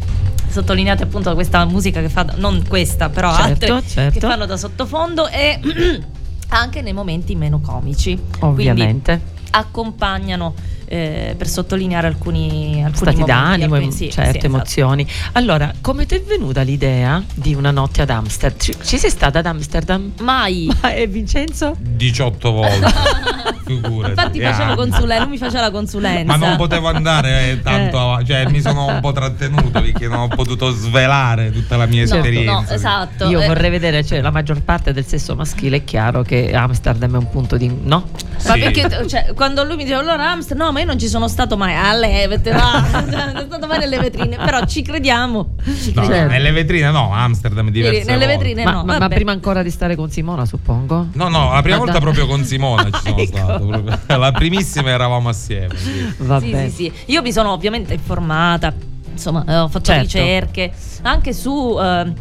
sottolineate 0.48 1.04
appunto 1.04 1.32
questa 1.34 1.64
musica 1.64 2.00
che 2.00 2.08
fa, 2.08 2.26
non 2.36 2.64
questa, 2.66 3.08
però 3.08 3.34
Certo, 3.34 3.72
altre 3.74 3.88
certo. 3.88 4.18
che 4.18 4.26
fanno 4.26 4.46
da 4.46 4.56
sottofondo 4.56 5.28
e 5.28 5.58
anche 6.48 6.82
nei 6.82 6.92
momenti 6.92 7.34
meno 7.34 7.60
comici. 7.60 8.14
Quindi 8.16 8.68
Ovviamente. 8.68 9.20
accompagnano 9.50 10.54
eh, 10.87 11.35
per 11.37 11.49
sottolineare 11.49 12.07
alcuni, 12.07 12.83
alcuni 12.85 12.95
Stati 12.97 13.19
momenti, 13.21 13.31
d'animo, 13.33 13.75
alcuni- 13.75 13.93
sì, 13.93 14.11
certe 14.11 14.23
sì, 14.31 14.37
esatto. 14.38 14.47
emozioni. 14.47 15.07
Allora, 15.33 15.73
come 15.81 16.07
ti 16.07 16.14
è 16.14 16.23
venuta 16.23 16.62
l'idea 16.62 17.23
di 17.35 17.55
una 17.55 17.71
notte 17.71 18.02
ad 18.02 18.11
Amsterdam? 18.11 18.59
Ci, 18.61 18.75
ci 18.85 18.99
sei 18.99 19.11
stata 19.11 19.38
ad 19.40 19.47
Amsterdam? 19.47 20.12
Mai. 20.21 20.71
Ma 20.83 20.93
e 20.93 21.07
Vincenzo? 21.07 21.76
18 21.78 22.50
volte. 22.52 22.87
Figurati. 23.66 24.11
Infatti 24.11 24.38
Eh, 24.38 24.45
facevo 24.45 24.62
anche. 24.62 24.76
consulenza, 24.76 25.23
lui 25.25 25.31
mi 25.33 25.38
faceva 25.38 25.61
la 25.62 25.71
consulenza. 25.73 26.37
Ma 26.37 26.47
non 26.47 26.57
potevo 26.57 26.88
andare 26.88 27.50
eh, 27.50 27.61
tanto, 27.62 27.99
avanti, 27.99 28.26
cioè 28.26 28.47
mi 28.49 28.61
sono 28.61 28.87
un 28.87 29.00
po' 29.00 29.11
trattenuto 29.12 29.81
perché 29.81 30.07
non 30.07 30.21
ho 30.21 30.28
potuto 30.28 30.71
svelare 30.71 31.50
tutta 31.50 31.76
la 31.76 31.87
mia 31.87 32.05
No, 32.07 32.14
esperienza. 32.14 32.52
no, 32.52 32.64
esatto. 32.71 33.28
Io 33.28 33.40
Eh, 33.40 33.47
vorrei 33.49 33.71
vedere, 33.71 34.05
cioè 34.05 34.21
la 34.21 34.31
maggior 34.31 34.62
parte 34.62 34.93
del 34.93 35.05
sesso 35.05 35.35
maschile 35.35 35.78
è 35.78 35.85
chiaro 35.85 36.23
che 36.23 36.52
Amsterdam 36.55 37.14
è 37.14 37.19
un 37.19 37.28
punto 37.28 37.57
di... 37.57 37.66
no? 37.83 38.09
Ma 38.47 38.52
Sì. 38.52 38.61
perché 38.61 39.09
cioè, 39.09 39.33
quando 39.35 39.64
lui 39.64 39.76
mi 39.76 39.83
diceva 39.83 40.00
allora 40.00 40.31
Amsterdam, 40.31 40.66
no, 40.69 40.73
ma 40.76 40.83
io 40.83 40.88
non 40.88 40.99
ci 40.99 41.09
sono 41.09 41.26
stato 41.26 41.56
mai. 41.56 41.75
Ah, 41.75 41.95
levete, 41.95 42.50
va. 42.52 42.85
Cioè, 43.09 43.28
sono 43.33 43.45
stato 43.47 43.66
mai 43.66 43.78
nelle 43.78 43.99
vetrine, 43.99 44.37
però 44.37 44.62
ci 44.66 44.83
crediamo. 44.83 45.54
Ci 45.64 45.92
No, 45.95 46.02
crediamo. 46.02 46.28
nelle 46.28 46.50
vetrine 46.52 46.90
no, 46.90 47.14
Amsterdam 47.14 47.71
diverse 47.71 48.04
Nelle 48.04 48.26
volte. 48.26 48.37
vetrine 48.37 48.64
ma, 48.64 48.71
no. 48.73 48.85
ma- 48.85 48.99
ma 48.99 49.09
prima 49.09 49.33
ancora 49.33 49.62
di 49.62 49.71
stare 49.71 49.97
con 49.97 50.11
Simona, 50.11 50.45
suppongo? 50.45 51.09
No, 51.14 51.28
no, 51.28 51.52
la 51.54 51.62
prima 51.62 51.76
Ah, 51.76 51.78
volta 51.78 51.99
proprio 51.99 52.26
con 52.26 52.45
Simona 52.45 52.90
ci 52.90 53.00
sono 53.04 53.16
Ecco. 53.23 53.37
stato. 53.38 53.66
proprio. 53.66 53.99
La 54.18 54.33
primissima 54.33 54.90
eravamo 54.90 55.30
assieme. 55.30 55.75
sì. 55.78 56.14
Va 56.18 56.40
Sì, 56.40 56.50
bene. 56.50 56.68
sì, 56.68 56.75
sì. 56.75 56.92
Io 57.12 57.23
mi 57.23 57.33
sono 57.33 57.52
ovviamente 57.52 57.95
informata, 57.95 58.75
insomma, 59.11 59.45
eh, 59.49 59.56
ho 59.56 59.68
fatto 59.68 59.85
Certo. 59.87 60.02
ricerche 60.02 60.73
anche 61.02 61.33
su, 61.33 61.78
eh, 61.80 62.12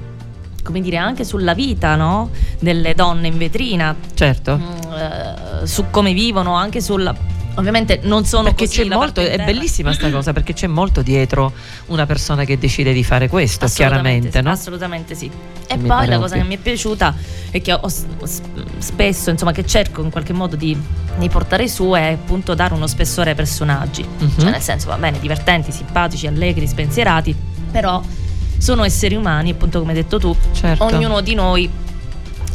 come 0.63 0.79
dire, 0.79 0.95
anche 0.97 1.25
sulla 1.25 1.53
vita, 1.53 1.95
no? 1.97 2.29
Delle 2.59 2.93
donne 2.95 3.27
in 3.27 3.37
vetrina, 3.37 3.93
Certo. 4.13 4.57
mm, 4.57 4.93
eh, 5.61 5.67
su 5.67 5.85
come 5.91 6.13
vivono, 6.13 6.53
anche 6.55 6.79
sulla. 6.79 7.24
Ovviamente 7.57 7.99
non 8.03 8.25
sono 8.25 8.43
Perché 8.43 8.65
così 8.65 8.83
c'è 8.83 8.87
molto, 8.95 9.21
è 9.21 9.37
bellissima 9.43 9.93
sta 9.93 10.09
cosa, 10.11 10.33
perché 10.33 10.53
c'è 10.53 10.67
molto 10.67 11.01
dietro 11.01 11.53
una 11.87 12.05
persona 12.05 12.43
che 12.43 12.57
decide 12.57 12.91
di 12.93 13.03
fare 13.03 13.27
questo, 13.29 13.65
chiaramente, 13.67 14.31
sì, 14.39 14.41
no? 14.43 14.51
Assolutamente 14.51 15.15
sì. 15.15 15.29
E 15.67 15.77
Mi 15.77 15.87
poi 15.87 16.05
la 16.07 16.17
cosa 16.17 16.33
ovvio. 16.35 16.41
che 16.41 16.47
mi 16.47 16.55
è 16.55 16.57
piaciuta 16.57 17.15
e 17.51 17.61
che 17.61 17.73
ho 17.73 17.87
spesso, 18.79 19.29
insomma, 19.29 19.51
che 19.51 19.65
cerco 19.65 20.01
in 20.01 20.09
qualche 20.09 20.33
modo 20.33 20.55
di, 20.55 20.77
di 21.17 21.29
portare 21.29 21.67
su 21.67 21.91
è 21.91 22.11
appunto 22.13 22.53
dare 22.53 22.73
uno 22.73 22.87
spessore 22.87 23.31
ai 23.31 23.35
personaggi. 23.35 24.03
Mhm. 24.05 24.31
Cioè, 24.37 24.49
nel 24.51 24.61
senso, 24.61 24.87
va 24.89 24.97
bene, 24.97 25.19
divertenti, 25.19 25.71
simpatici, 25.71 26.27
allegri, 26.27 26.67
spensierati, 26.67 27.35
però 27.71 28.01
sono 28.57 28.83
esseri 28.83 29.15
umani, 29.15 29.51
appunto, 29.51 29.79
come 29.79 29.91
hai 29.93 29.97
detto 30.01 30.19
tu, 30.19 30.35
Certo. 30.51 30.83
ognuno 30.83 31.21
di 31.21 31.33
noi 31.35 31.69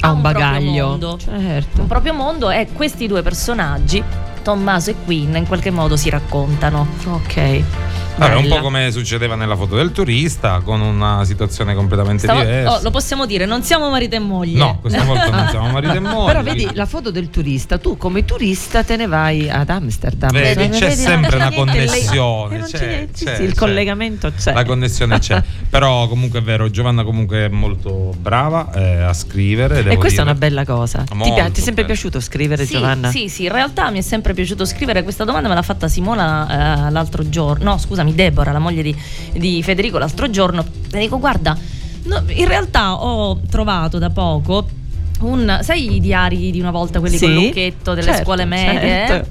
ha 0.03 0.13
un 0.13 0.21
proprio 0.23 0.45
bagaglio. 0.45 0.87
mondo. 0.89 1.19
Certo. 1.19 1.81
un 1.83 1.87
proprio 1.87 2.15
mondo 2.15 2.51
e 2.51 2.69
questi 2.73 3.07
due 3.07 3.23
personaggi, 3.23 4.03
Tommaso 4.43 4.91
e 4.91 4.95
Queen, 5.05 5.37
in 5.37 5.47
qualche 5.47 5.71
modo 5.71 5.97
si 5.97 6.11
raccontano. 6.11 6.87
Ok. 7.07 7.90
Vabbè, 8.21 8.35
un 8.37 8.49
po' 8.49 8.61
come 8.61 8.91
succedeva 8.91 9.35
nella 9.35 9.57
foto 9.57 9.77
del 9.77 9.93
turista, 9.93 10.61
con 10.63 10.81
una 10.81 11.25
situazione 11.25 11.75
completamente 11.75 12.25
Stavo- 12.25 12.41
diversa. 12.41 12.77
oh, 12.77 12.83
lo 12.83 12.91
possiamo 12.91 13.27
dire, 13.27 13.47
non 13.47 13.63
siamo 13.63 13.89
marito 13.91 14.17
e 14.17 14.19
moglie. 14.19 14.59
No, 14.59 14.79
questa 14.81 15.03
volta 15.05 15.31
non 15.31 15.49
siamo 15.49 15.69
marito 15.73 15.95
e 15.95 16.01
moglie. 16.01 16.27
Però 16.27 16.43
vedi 16.43 16.69
la 16.75 16.87
foto 16.87 17.11
del 17.11 17.31
turista, 17.31 17.79
tu 17.79 17.97
come 17.97 18.25
turista 18.25 18.83
te 18.83 18.97
ne 18.97 19.07
vai 19.07 19.49
ad 19.49 19.71
Amsterdam. 19.71 20.31
Vedi, 20.31 20.69
c'è 20.69 20.89
vedi, 20.89 21.01
sempre 21.01 21.37
una 21.37 21.51
connessione, 21.53 22.59
eh, 22.59 22.63
c'è 22.63 22.79
c'è, 22.79 23.09
c'è, 23.13 23.37
sì, 23.37 23.43
il 23.43 23.55
collegamento 23.55 24.33
c'è. 24.37 24.53
La 24.53 24.65
connessione 24.65 25.19
c'è, 25.19 25.43
però 25.69 26.09
comunque 26.09 26.41
è 26.41 26.43
vero, 26.43 26.71
Giovanna 26.71 27.05
comunque 27.05 27.47
è 27.47 27.49
molto 27.49 28.15
brava 28.19 28.73
eh, 28.73 29.03
a 29.03 29.13
scrivere. 29.13 29.79
e 29.81 29.97
questa 29.97 30.07
è 30.07 30.11
dire. 30.11 30.23
una 30.23 30.35
bella 30.35 30.65
cosa. 30.65 31.05
Ti, 31.05 31.15
Molto 31.15 31.35
pia- 31.35 31.51
ti 31.51 31.61
è 31.61 31.63
sempre 31.63 31.85
piaciuto 31.85 32.21
scrivere, 32.21 32.65
Sì, 32.67 32.75
Giovanna? 32.75 33.11
Sì, 33.11 33.29
sì, 33.29 33.45
in 33.45 33.53
realtà 33.53 33.91
mi 33.91 33.99
è 33.99 34.03
sempre 34.03 34.35
piaciuto 34.35 34.65
scrivere 34.65 35.03
questa 35.03 35.25
domanda, 35.25 35.49
me 35.49 35.55
l'ha 35.55 35.63
fatta 35.63 35.89
Simona 35.89 36.87
eh, 36.87 36.91
l'altro 36.91 37.29
giorno, 37.29 37.71
no 37.73 37.79
scusami, 37.79 38.10
Deborah, 38.15 38.53
la 38.53 38.59
moglie 38.59 38.83
di, 38.83 38.97
di 39.33 39.63
Federico 39.63 39.99
l'altro 39.99 40.29
giorno, 40.31 40.65
le 40.91 40.99
dico 40.99 41.19
guarda, 41.19 41.57
no, 42.05 42.23
in 42.29 42.47
realtà 42.47 42.95
ho 43.03 43.41
trovato 43.49 43.99
da 43.99 44.11
poco 44.11 44.67
un, 45.21 45.59
sai 45.63 45.97
i 45.97 46.01
diari 46.01 46.51
di 46.51 46.61
una 46.61 46.71
volta, 46.71 46.99
quelli 47.01 47.17
Sì, 47.19 47.27
con 47.27 47.35
l'occhetto 47.35 47.95
delle 47.95 48.07
certo, 48.09 48.23
scuole 48.25 48.45
medie? 48.45 49.07
certo. 49.07 49.29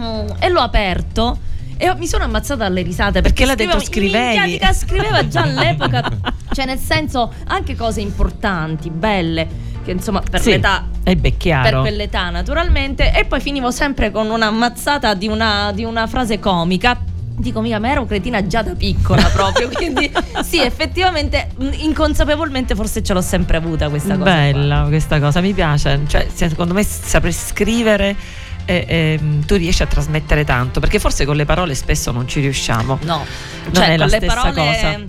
Mm, 0.00 0.26
e 0.40 0.48
l'ho 0.48 0.60
aperto. 0.60 1.38
E 1.80 1.94
mi 1.96 2.08
sono 2.08 2.24
ammazzata 2.24 2.64
alle 2.64 2.82
risate 2.82 3.20
Perché 3.20 3.44
perché, 3.44 3.46
l'ha 3.46 3.54
detto 3.54 3.78
scrivevo- 3.84 4.18
scrivevi. 4.34 4.74
scriveva 4.74 5.28
già 5.28 5.42
all'epoca, 5.42 6.02
cioè 6.52 6.64
nel 6.64 6.78
senso 6.78 7.32
anche 7.46 7.76
cose 7.76 8.00
importanti, 8.00 8.90
belle, 8.90 9.46
che 9.84 9.92
insomma 9.92 10.20
per 10.28 10.40
Sì, 10.40 10.50
l'età 10.50 10.88
E 11.04 11.14
beh, 11.14 11.36
chiaro. 11.36 11.70
per 11.70 11.80
quell'età 11.82 12.30
naturalmente 12.30 13.12
e 13.16 13.24
poi 13.26 13.38
finivo 13.40 13.70
sempre 13.70 14.10
con 14.10 14.28
una 14.28 14.46
ammazzata 14.46 15.14
di 15.14 15.28
una, 15.28 15.70
di 15.72 15.84
una 15.84 16.08
frase 16.08 16.40
comica 16.40 16.98
dico 17.38 17.60
mica 17.60 17.78
ma 17.78 17.90
ero 17.90 18.04
cretina 18.04 18.46
già 18.46 18.62
da 18.62 18.72
piccola 18.74 19.22
proprio 19.28 19.68
quindi 19.72 20.10
sì 20.42 20.60
effettivamente 20.60 21.48
mh, 21.56 21.68
inconsapevolmente 21.78 22.74
forse 22.74 23.02
ce 23.02 23.12
l'ho 23.12 23.20
sempre 23.20 23.56
avuta 23.56 23.88
questa 23.88 24.16
cosa 24.16 24.22
qua. 24.22 24.32
Bella 24.32 24.84
questa 24.88 25.20
cosa, 25.20 25.40
mi 25.40 25.52
piace. 25.54 26.00
Cioè, 26.06 26.26
se- 26.32 26.48
secondo 26.48 26.74
me 26.74 26.82
saper 26.82 27.32
scrivere 27.32 28.16
eh, 28.64 28.84
ehm, 28.86 29.44
tu 29.46 29.56
riesci 29.56 29.82
a 29.82 29.86
trasmettere 29.86 30.44
tanto, 30.44 30.78
perché 30.80 30.98
forse 30.98 31.24
con 31.24 31.36
le 31.36 31.44
parole 31.46 31.74
spesso 31.74 32.10
non 32.10 32.28
ci 32.28 32.40
riusciamo. 32.40 32.98
no 33.02 33.16
Non 33.64 33.72
cioè 33.72 33.86
è 33.86 33.96
la 33.96 34.04
con 34.04 34.10
le 34.10 34.16
stessa 34.18 34.34
parole 34.34 34.54
cosa. 34.54 35.00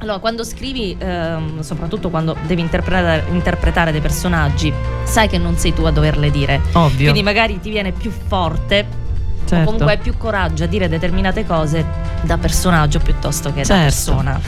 allora 0.00 0.18
quando 0.18 0.44
scrivi 0.44 0.96
ehm, 0.98 1.60
soprattutto 1.60 2.10
quando 2.10 2.36
devi 2.46 2.60
interpretare, 2.60 3.24
interpretare 3.30 3.92
dei 3.92 4.00
personaggi 4.00 4.72
sai 5.04 5.28
che 5.28 5.38
non 5.38 5.56
sei 5.56 5.72
tu 5.72 5.82
a 5.84 5.90
doverle 5.90 6.30
dire 6.30 6.60
Ovvio. 6.72 7.04
quindi 7.10 7.22
magari 7.22 7.60
ti 7.60 7.70
viene 7.70 7.92
più 7.92 8.10
forte 8.10 9.04
certo. 9.46 9.62
o 9.62 9.64
comunque 9.64 9.92
hai 9.92 9.98
più 9.98 10.16
coraggio 10.16 10.64
a 10.64 10.66
dire 10.66 10.88
determinate 10.88 11.46
cose 11.46 11.84
da 12.22 12.36
personaggio 12.38 12.98
piuttosto 12.98 13.50
che 13.50 13.60
da 13.60 13.64
Certo. 13.64 13.82
persona. 13.82 14.40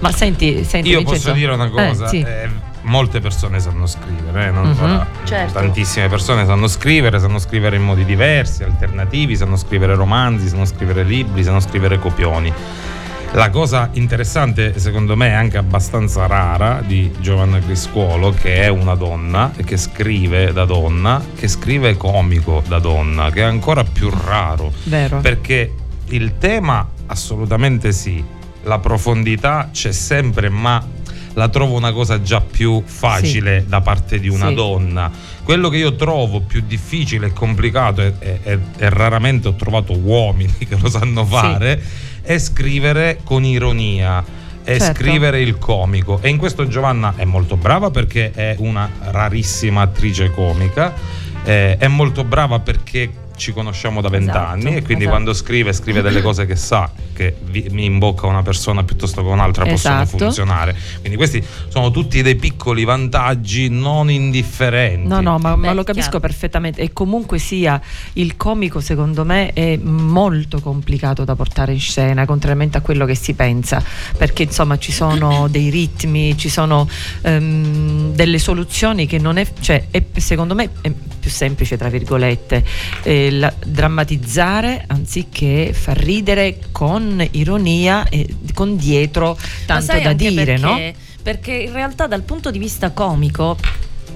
Ma 0.00 0.10
senti, 0.12 0.64
senti 0.64 0.88
Io 0.88 0.98
Vincenzo- 0.98 1.24
posso 1.24 1.36
dire 1.38 1.52
una 1.52 1.68
cosa, 1.68 2.06
Eh, 2.06 2.08
sì. 2.08 2.20
eh, 2.22 2.48
molte 2.82 3.20
persone 3.20 3.60
sanno 3.60 3.86
scrivere, 3.86 4.46
eh, 4.46 4.50
non 4.50 4.68
Mhm. 4.68 4.74
sarà- 4.74 5.06
Certo. 5.24 5.52
tantissime 5.52 6.08
persone 6.08 6.46
sanno 6.46 6.68
scrivere, 6.68 7.18
sanno 7.20 7.38
scrivere 7.38 7.76
in 7.76 7.82
modi 7.82 8.06
diversi, 8.06 8.62
alternativi, 8.64 9.36
sanno 9.36 9.56
scrivere 9.56 9.94
romanzi, 9.94 10.48
sanno 10.48 10.64
scrivere 10.64 11.02
libri, 11.04 11.44
sanno 11.44 11.60
scrivere 11.60 11.98
copioni. 11.98 12.50
La 13.32 13.48
cosa 13.48 13.90
interessante, 13.92 14.76
secondo 14.80 15.16
me, 15.16 15.32
anche 15.32 15.56
abbastanza 15.56 16.26
rara 16.26 16.82
di 16.84 17.12
Giovanna 17.20 17.60
Criscuolo, 17.60 18.32
che 18.32 18.62
è 18.62 18.68
una 18.68 18.96
donna 18.96 19.52
e 19.56 19.62
che 19.62 19.76
scrive 19.76 20.52
da 20.52 20.64
donna, 20.64 21.22
che 21.36 21.46
scrive 21.46 21.96
comico 21.96 22.60
da 22.66 22.80
donna, 22.80 23.30
che 23.30 23.42
è 23.42 23.44
ancora 23.44 23.84
più 23.84 24.10
raro. 24.10 24.72
Vero. 24.82 25.20
Perché 25.20 25.72
il 26.06 26.38
tema 26.38 26.86
assolutamente 27.06 27.92
sì, 27.92 28.22
la 28.64 28.80
profondità 28.80 29.70
c'è 29.72 29.92
sempre, 29.92 30.48
ma 30.48 30.84
la 31.34 31.48
trovo 31.48 31.76
una 31.76 31.92
cosa 31.92 32.20
già 32.22 32.40
più 32.40 32.82
facile 32.84 33.64
da 33.66 33.80
parte 33.80 34.18
di 34.18 34.28
una 34.28 34.48
Sì. 34.48 34.54
donna. 34.54 35.10
Quello 35.44 35.68
che 35.68 35.76
io 35.78 35.94
trovo 35.96 36.40
più 36.40 36.62
difficile 36.66 37.28
e 37.28 37.32
complicato, 37.32 38.02
e, 38.02 38.14
e- 38.18 38.40
e- 38.42 38.58
e 38.78 38.88
raramente 38.90 39.48
ho 39.48 39.54
trovato 39.54 39.96
uomini 39.96 40.52
che 40.68 40.76
lo 40.80 40.88
sanno 40.88 41.24
fare, 41.24 41.80
è 42.22 42.38
scrivere 42.38 43.20
con 43.24 43.44
ironia. 43.44 44.38
È 44.62 44.78
Certo. 44.78 45.02
scrivere 45.02 45.40
il 45.40 45.56
comico 45.58 46.18
e 46.20 46.28
in 46.28 46.36
questo 46.36 46.68
Giovanna 46.68 47.14
è 47.16 47.24
molto 47.24 47.56
brava 47.56 47.90
perché 47.90 48.30
è 48.30 48.54
una 48.58 48.88
rarissima 49.04 49.80
attrice 49.80 50.30
comica, 50.30 50.92
eh, 51.44 51.78
è 51.78 51.88
molto 51.88 52.24
brava 52.24 52.58
perché 52.60 53.10
ci 53.40 53.52
conosciamo 53.54 54.02
da 54.02 54.08
vent'anni 54.10 54.60
Esatto, 54.60 54.76
e 54.76 54.82
quindi 54.82 55.04
esatto. 55.04 55.08
quando 55.08 55.32
scrive 55.32 55.72
scrive 55.72 56.02
delle 56.02 56.20
cose 56.20 56.44
che 56.44 56.56
sa 56.56 56.90
che 57.14 57.34
vi- 57.44 57.66
mi 57.70 57.86
imbocca 57.86 58.26
una 58.26 58.42
persona 58.42 58.84
piuttosto 58.84 59.22
che 59.22 59.28
un'altra 59.28 59.64
possono 59.64 60.02
Esatto. 60.02 60.18
funzionare. 60.18 60.76
Quindi 61.00 61.16
questi 61.16 61.42
sono 61.68 61.90
tutti 61.90 62.20
dei 62.22 62.36
piccoli 62.36 62.84
vantaggi 62.84 63.68
non 63.70 64.10
indifferenti. 64.10 65.08
No, 65.08 65.20
no, 65.20 65.38
ma, 65.38 65.56
ma 65.56 65.68
Beh, 65.68 65.74
lo 65.74 65.84
capisco 65.84 66.10
chiaro. 66.10 66.20
perfettamente. 66.20 66.80
E 66.82 66.92
comunque 66.92 67.38
sia 67.38 67.80
il 68.14 68.36
comico, 68.36 68.80
secondo 68.80 69.24
me, 69.24 69.52
è 69.54 69.76
molto 69.78 70.60
complicato 70.60 71.24
da 71.24 71.34
portare 71.34 71.72
in 71.72 71.80
scena, 71.80 72.26
contrariamente 72.26 72.76
a 72.78 72.80
quello 72.82 73.06
che 73.06 73.14
si 73.14 73.32
pensa. 73.34 73.82
Perché 74.16 74.42
insomma 74.44 74.76
ci 74.78 74.92
sono 74.92 75.48
dei 75.50 75.70
ritmi, 75.70 76.36
ci 76.36 76.48
sono 76.50 76.86
ehm, 77.22 78.14
delle 78.14 78.38
soluzioni 78.38 79.06
che 79.06 79.18
non 79.18 79.36
è. 79.38 79.46
cioè, 79.60 79.86
è- 79.90 80.02
secondo 80.16 80.54
me 80.54 80.70
è 80.80 80.90
più 81.20 81.30
semplice, 81.30 81.76
tra 81.76 81.88
virgolette, 81.90 82.64
eh, 83.02 83.29
la- 83.30 83.52
drammatizzare 83.64 84.84
anziché 84.86 85.72
far 85.72 85.96
ridere 85.96 86.58
con 86.72 87.26
ironia 87.32 88.08
e 88.08 88.26
con 88.54 88.76
dietro 88.76 89.36
tanto 89.66 89.98
da 90.00 90.12
dire, 90.12 90.44
perché? 90.44 90.60
no? 90.60 90.78
Perché 91.22 91.52
in 91.52 91.72
realtà 91.72 92.06
dal 92.06 92.22
punto 92.22 92.50
di 92.50 92.58
vista 92.58 92.90
comico 92.90 93.56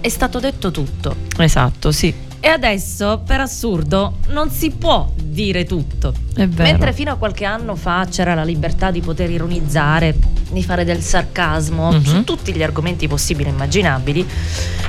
è 0.00 0.08
stato 0.08 0.38
detto 0.40 0.70
tutto. 0.70 1.14
Esatto, 1.38 1.90
sì, 1.92 2.12
E 2.40 2.48
adesso, 2.48 3.22
per 3.26 3.40
assurdo, 3.40 4.18
non 4.28 4.50
si 4.50 4.70
può 4.70 5.10
dire 5.16 5.64
tutto. 5.64 6.12
è 6.34 6.46
vero. 6.46 6.62
Mentre 6.70 6.92
fino 6.92 7.10
a 7.12 7.16
qualche 7.16 7.46
anno 7.46 7.74
fa 7.74 8.06
c'era 8.10 8.34
la 8.34 8.44
libertà 8.44 8.90
di 8.90 9.00
poter 9.00 9.30
ironizzare, 9.30 10.14
di 10.50 10.62
fare 10.62 10.84
del 10.84 11.00
sarcasmo 11.00 11.90
Mhm. 11.92 12.02
su 12.04 12.22
tutti 12.24 12.52
gli 12.54 12.62
argomenti 12.62 13.08
possibili 13.08 13.48
e 13.48 13.52
immaginabili, 13.52 14.26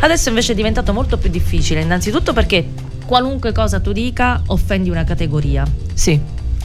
adesso 0.02 0.28
invece 0.30 0.52
è 0.52 0.56
diventato 0.56 0.92
molto 0.92 1.18
più 1.18 1.30
difficile. 1.30 1.80
Innanzitutto 1.80 2.34
perché 2.34 2.66
qualunque 3.06 3.52
cosa 3.52 3.80
tu 3.80 3.92
dica 3.92 4.42
offendi 4.48 4.90
una 4.90 5.04
categoria. 5.04 5.66
Sì, 5.94 6.12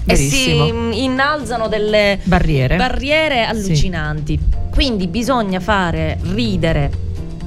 E 0.05 0.17
si 0.17 0.29
verissimo. 0.47 0.91
innalzano 0.93 1.69
delle 1.69 2.19
Barriere. 2.25 2.77
barriere 2.77 3.45
allucinanti. 3.45 4.39
Quindi 4.71 5.07
bisogna 5.09 5.61
fare 5.61 6.19
ridere, 6.33 6.91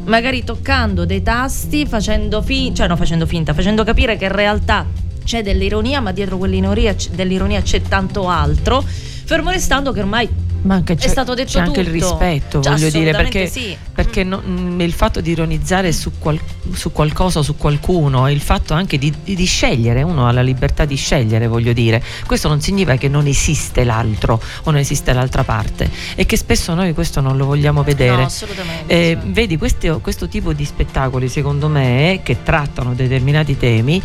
magari 0.06 0.44
toccando 0.44 1.06
dei 1.06 1.24
tasti, 1.24 1.86
facendo 1.86 2.42
finta, 2.42 2.76
cioè 2.78 2.88
no, 2.88 2.96
facendo 2.96 3.26
finta, 3.26 3.54
facendo 3.54 3.84
capire 3.84 4.18
che 4.18 4.26
in 4.26 4.32
realtà 4.34 4.86
c'è 5.24 5.42
dell'ironia, 5.42 6.02
ma 6.02 6.12
dietro 6.12 6.38
quell'ironia 6.38 6.94
c- 6.96 7.10
dell'ironia 7.12 7.62
c'è 7.62 7.82
tanto 7.82 8.28
altro. 8.28 8.84
Fermo 9.26 9.52
restando 9.52 9.94
che 9.94 10.02
ormai 10.02 10.30
Ma 10.64 10.76
anche 10.76 10.94
è 10.94 11.08
stato 11.08 11.34
detto 11.34 11.52
c'è 11.52 11.60
anche 11.60 11.82
il 11.82 11.92
tutto. 11.92 12.18
rispetto, 12.18 12.62
Cioè, 12.62 12.74
voglio 12.74 12.90
dire, 12.90 13.12
perché, 13.12 13.48
sì. 13.48 13.76
perché 13.94 14.24
no- 14.24 14.42
mm, 14.46 14.80
il 14.82 14.94
fatto 14.94 15.20
di 15.22 15.32
ironizzare 15.32 15.92
su, 15.92 16.12
qual- 16.20 16.40
su 16.74 16.92
qualcosa 16.92 17.40
o 17.40 17.42
su 17.42 17.58
qualcuno, 17.58 18.30
il 18.30 18.40
fatto 18.40 18.74
anche 18.74 18.98
di, 18.98 19.14
di- 19.24 19.36
di 19.36 19.46
scegliere, 19.46 20.02
uno 20.04 20.26
ha 20.28 20.32
la 20.32 20.42
libertà 20.42 20.86
di 20.86 20.96
scegliere, 20.96 21.48
voglio 21.48 21.74
dire, 21.74 22.02
questo 22.26 22.48
non 22.48 22.62
significa 22.62 22.96
che 22.96 23.10
non 23.10 23.28
esiste 23.28 23.84
l'altro 23.84 24.42
o 24.64 24.72
non 24.72 24.80
esiste 24.80 25.12
l'altra 25.14 25.44
parte 25.44 25.90
e 26.16 26.26
che 26.26 26.38
spesso 26.38 26.74
noi 26.74 26.94
questo 26.94 27.20
non 27.22 27.36
lo 27.38 27.46
vogliamo 27.46 27.84
vedere. 27.84 28.16
No, 28.16 28.24
assolutamente. 28.26 28.94
Eh, 28.94 29.18
sì. 29.22 29.32
vedi, 29.32 29.58
questo, 29.58 30.00
questo 30.00 30.28
tipo 30.30 30.54
di 30.54 30.64
spettacoli, 30.66 31.28
secondo 31.28 31.68
me, 31.68 32.22
che 32.24 32.42
trattano 32.42 32.94
determinati 32.94 33.58
temi, 33.58 34.02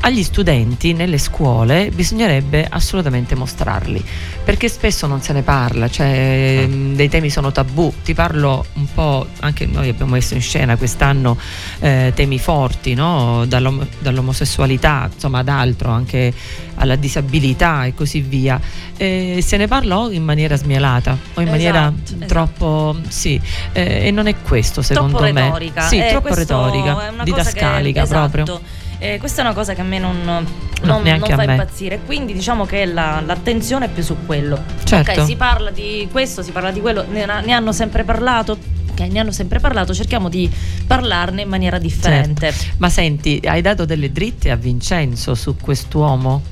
agli 0.00 0.22
studenti 0.22 0.92
nelle 0.92 1.18
scuole 1.18 1.90
bisognerebbe 1.92 2.66
assolutamente 2.68 3.34
mostrarli, 3.34 4.04
perché 4.44 4.68
spesso 4.68 5.06
non 5.06 5.20
se 5.20 5.32
ne 5.32 5.42
parla, 5.42 5.88
cioè 5.88 6.64
mh, 6.66 6.94
dei 6.94 7.08
temi 7.08 7.28
sono 7.30 7.50
tabù. 7.50 7.92
Ti 8.04 8.14
parlo 8.14 8.64
un 8.74 8.86
po', 8.92 9.26
anche 9.40 9.66
noi 9.66 9.88
abbiamo 9.88 10.12
messo 10.12 10.34
in 10.34 10.40
scena 10.40 10.76
quest'anno 10.76 11.36
eh, 11.80 12.12
temi 12.14 12.38
forti, 12.38 12.94
no? 12.94 13.44
Dall'om- 13.46 13.86
dall'omosessualità, 13.98 15.10
insomma 15.12 15.40
ad 15.40 15.48
altro, 15.48 15.90
anche 15.90 16.32
alla 16.76 16.96
disabilità 16.96 17.84
e 17.84 17.94
così 17.94 18.20
via. 18.20 18.60
Eh, 18.98 19.40
se 19.44 19.56
ne 19.56 19.66
parla 19.66 19.98
o 19.98 20.10
in 20.10 20.22
maniera 20.22 20.56
smielata 20.56 21.16
o 21.34 21.40
in 21.40 21.48
maniera 21.48 21.92
Esatto, 21.92 22.14
esatto. 22.14 22.26
troppo 22.26 22.96
sì 23.08 23.38
eh, 23.72 24.06
e 24.06 24.10
non 24.10 24.26
è 24.26 24.34
questo 24.40 24.80
secondo 24.80 25.18
troppo 25.18 25.32
me 25.34 25.42
retorica. 25.42 25.80
sì 25.82 25.98
Eh, 25.98 26.08
troppo 26.08 26.32
retorica 26.34 27.06
è 27.06 27.10
una 27.10 27.22
didascalica 27.24 28.02
che, 28.02 28.08
proprio 28.08 28.42
esatto. 28.44 28.60
Eh, 28.98 29.18
questa 29.18 29.42
è 29.42 29.44
una 29.44 29.54
cosa 29.54 29.74
che 29.74 29.80
a 29.82 29.84
me 29.84 29.98
non, 29.98 30.20
non, 30.24 31.02
neanche 31.02 31.28
non 31.28 31.38
fa 31.38 31.44
me. 31.46 31.52
impazzire. 31.52 32.00
Quindi 32.04 32.32
diciamo 32.32 32.64
che 32.64 32.84
la- 32.86 33.20
l'attenzione 33.24 33.86
è 33.86 33.88
più 33.88 34.02
su 34.02 34.16
quello. 34.26 34.62
certo 34.84 35.20
Ok, 35.20 35.26
si 35.26 35.36
parla 35.36 35.70
di 35.70 36.08
questo, 36.10 36.42
si 36.42 36.50
parla 36.50 36.70
di 36.70 36.80
quello, 36.80 37.04
ne, 37.08 37.24
ne 37.26 37.52
hanno 37.52 37.72
sempre 37.72 38.04
parlato. 38.04 38.58
Ok, 38.90 39.00
ne 39.10 39.18
hanno 39.18 39.32
sempre 39.32 39.58
parlato, 39.60 39.92
cerchiamo 39.92 40.30
di 40.30 40.50
parlarne 40.86 41.42
in 41.42 41.48
maniera 41.48 41.78
differente. 41.78 42.54
ma 42.78 42.88
senti 42.88 43.38
hai 43.44 43.60
dato 43.60 43.84
delle 43.84 44.10
dritte 44.10 44.50
a 44.50 44.56
Vincenzo 44.56 45.34
su 45.34 45.54
quest'uomo 45.56 46.42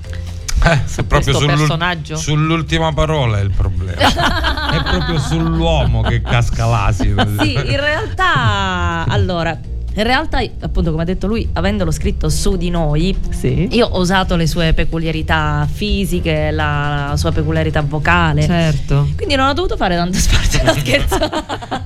Eh, 0.63 0.81
su 0.85 1.01
è 1.01 1.05
proprio 1.05 1.33
sull'ul- 1.35 1.57
personaggio 1.57 2.17
sull'ultima 2.17 2.93
parola 2.93 3.39
è 3.39 3.43
il 3.43 3.51
problema. 3.51 3.97
è 4.77 4.83
proprio 4.83 5.19
sull'uomo 5.19 6.03
che 6.03 6.21
casca 6.21 6.67
l'asino. 6.67 7.27
Sì, 7.41 7.55
in 7.55 7.81
realtà, 7.81 9.07
allora, 9.09 9.59
in 9.97 10.03
realtà, 10.03 10.39
appunto, 10.61 10.91
come 10.91 11.03
ha 11.03 11.07
detto 11.07 11.27
lui, 11.27 11.49
avendolo 11.53 11.91
scritto 11.91 12.29
su 12.29 12.57
di 12.57 12.71
noi, 12.71 13.17
sì 13.31 13.69
io 13.71 13.87
ho 13.87 14.01
usato 14.01 14.37
le 14.37 14.47
sue 14.47 14.73
peculiarità 14.73 15.67
fisiche, 15.71 16.51
la, 16.51 17.07
la 17.11 17.17
sua 17.17 17.33
peculiarità 17.33 17.81
vocale. 17.83 18.43
certo 18.43 19.09
Quindi 19.17 19.35
non 19.37 19.49
ho 19.49 19.53
dovuto 19.53 19.77
fare 19.77 19.95
tanto 19.97 20.19
sforzo, 20.19 20.63
no 20.63 20.73
scherzo. 20.79 21.19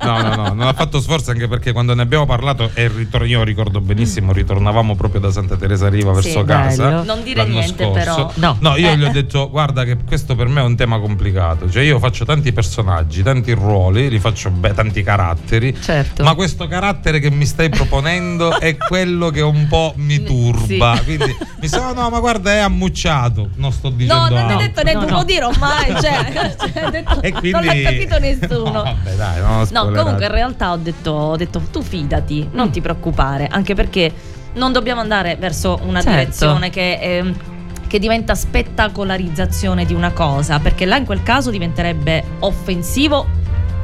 No, 0.02 0.22
no, 0.22 0.34
no, 0.34 0.48
non 0.54 0.66
ha 0.66 0.72
fatto 0.72 1.00
sforzo 1.00 1.30
anche 1.30 1.48
perché 1.48 1.72
quando 1.72 1.94
ne 1.94 2.02
abbiamo 2.02 2.24
parlato, 2.26 2.70
e 2.74 2.88
ritor- 2.88 3.26
io 3.26 3.42
ricordo 3.42 3.80
benissimo, 3.80 4.32
ritornavamo 4.32 4.94
proprio 4.96 5.20
da 5.20 5.30
Santa 5.30 5.56
Teresa 5.56 5.88
Riva 5.88 6.12
verso 6.12 6.40
Sì, 6.40 6.44
casa. 6.44 6.84
bello. 6.88 7.04
Non 7.04 7.22
dire 7.22 7.44
niente, 7.44 7.84
scorso. 7.84 8.32
però. 8.34 8.56
No. 8.60 8.76
io 8.76 8.90
Eh. 8.90 8.96
gli 8.96 9.04
ho 9.04 9.10
detto: 9.10 9.50
Guarda, 9.50 9.84
che 9.84 9.96
questo 10.06 10.34
per 10.34 10.48
me 10.48 10.60
è 10.60 10.64
un 10.64 10.76
tema 10.76 10.98
complicato. 10.98 11.70
Cioè, 11.70 11.82
io 11.82 11.98
faccio 11.98 12.24
tanti 12.24 12.52
personaggi, 12.52 13.22
tanti 13.22 13.52
ruoli, 13.52 14.08
li 14.08 14.18
faccio 14.18 14.50
beh, 14.50 14.72
tanti 14.74 15.02
caratteri. 15.02 15.76
certo 15.80 16.22
Ma 16.24 16.34
questo 16.34 16.66
carattere 16.66 17.18
che 17.20 17.30
mi 17.30 17.44
stai 17.44 17.68
proponendo 17.68 17.96
è 18.00 18.76
quello 18.76 19.30
che 19.30 19.40
un 19.40 19.66
po' 19.68 19.92
mi 19.96 20.22
turba. 20.22 20.96
Sì. 20.96 21.04
Quindi 21.04 21.36
mi 21.60 21.68
sono, 21.68 21.92
no, 21.92 22.10
ma 22.10 22.20
guarda, 22.20 22.52
è 22.52 22.58
ammucciato. 22.58 23.50
Non 23.56 23.72
sto 23.72 23.90
dicendo 23.90 24.14
No, 24.14 24.28
non 24.28 24.50
hai 24.50 24.56
detto 24.56 24.82
niente, 24.82 24.92
No, 24.94 25.00
non 25.00 25.08
no. 25.10 25.16
lo 25.18 25.24
dirò 25.24 25.50
mai. 25.58 25.86
Cioè, 26.00 26.56
cioè, 26.72 26.90
detto- 26.90 27.22
E 27.22 27.30
quindi... 27.32 27.50
Non 27.50 27.64
l'ha 27.64 27.74
capito 27.82 28.18
nessuno. 28.18 28.66
No, 28.78 28.82
vabbè, 28.82 29.14
dai, 29.16 29.40
No, 29.70 29.84
comunque 29.90 30.24
in 30.26 30.30
realtà 30.32 30.72
ho 30.72 30.76
detto, 30.76 31.10
ho 31.10 31.36
detto 31.36 31.60
tu 31.70 31.82
fidati, 31.82 32.46
Mm. 32.48 32.54
non 32.54 32.70
ti 32.70 32.80
preoccupare, 32.80 33.48
anche 33.50 33.74
perché 33.74 34.12
non 34.54 34.72
dobbiamo 34.72 35.00
andare 35.00 35.36
verso 35.36 35.78
una 35.84 36.00
Certo. 36.00 36.18
direzione 36.18 36.70
che, 36.70 36.98
ehm, 37.00 37.34
che 37.86 37.98
diventa 37.98 38.34
spettacolarizzazione 38.34 39.84
di 39.84 39.94
una 39.94 40.12
cosa, 40.12 40.58
perché 40.58 40.84
là 40.84 40.96
in 40.96 41.04
quel 41.04 41.22
caso 41.22 41.50
diventerebbe 41.50 42.22
offensivo 42.40 43.26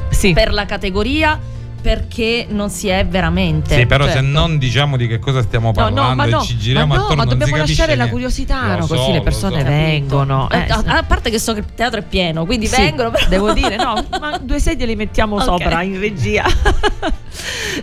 sì 0.09 0.33
per 0.33 0.53
la 0.53 0.65
categoria 0.65 1.39
perché 1.85 2.47
non 2.49 2.71
si 2.71 2.87
è 2.87 3.05
veramente. 3.05 3.75
Sì, 3.75 3.85
però 3.85 4.05
se 4.05 4.13
certo. 4.13 4.27
non 4.27 4.57
diciamo 4.57 4.97
di 4.97 5.05
che 5.05 5.19
cosa 5.19 5.43
stiamo 5.43 5.71
parlando 5.71 6.01
no, 6.01 6.15
ma 6.15 6.25
no, 6.25 6.41
e 6.41 6.43
ci 6.43 6.57
giriamo 6.57 6.87
ma 6.87 6.95
no, 6.95 7.01
attorno 7.03 7.23
ma 7.23 7.29
dobbiamo 7.29 7.57
lasciare 7.57 7.89
la 7.89 8.05
niente. 8.05 8.11
curiosità, 8.11 8.71
Lo 8.73 8.77
no? 8.79 8.85
so, 8.87 8.95
così 8.95 9.11
le 9.11 9.21
persone 9.21 9.59
so. 9.59 9.65
vengono. 9.67 10.49
Eh, 10.49 10.57
eh, 10.57 10.71
a, 10.71 10.83
a 10.97 11.03
parte 11.03 11.29
che 11.29 11.37
so 11.37 11.53
che 11.53 11.59
il 11.59 11.67
teatro 11.75 11.99
è 11.99 12.03
pieno, 12.03 12.43
quindi 12.47 12.65
Sì, 12.65 12.81
vengono. 12.81 13.11
Però... 13.11 13.27
Devo 13.27 13.53
dire, 13.53 13.75
no, 13.75 14.03
ma 14.19 14.39
due 14.39 14.59
sedie 14.59 14.87
li 14.87 14.95
mettiamo 14.95 15.35
Ok. 15.35 15.43
sopra 15.43 15.83
in 15.83 15.99
regia. 15.99 16.43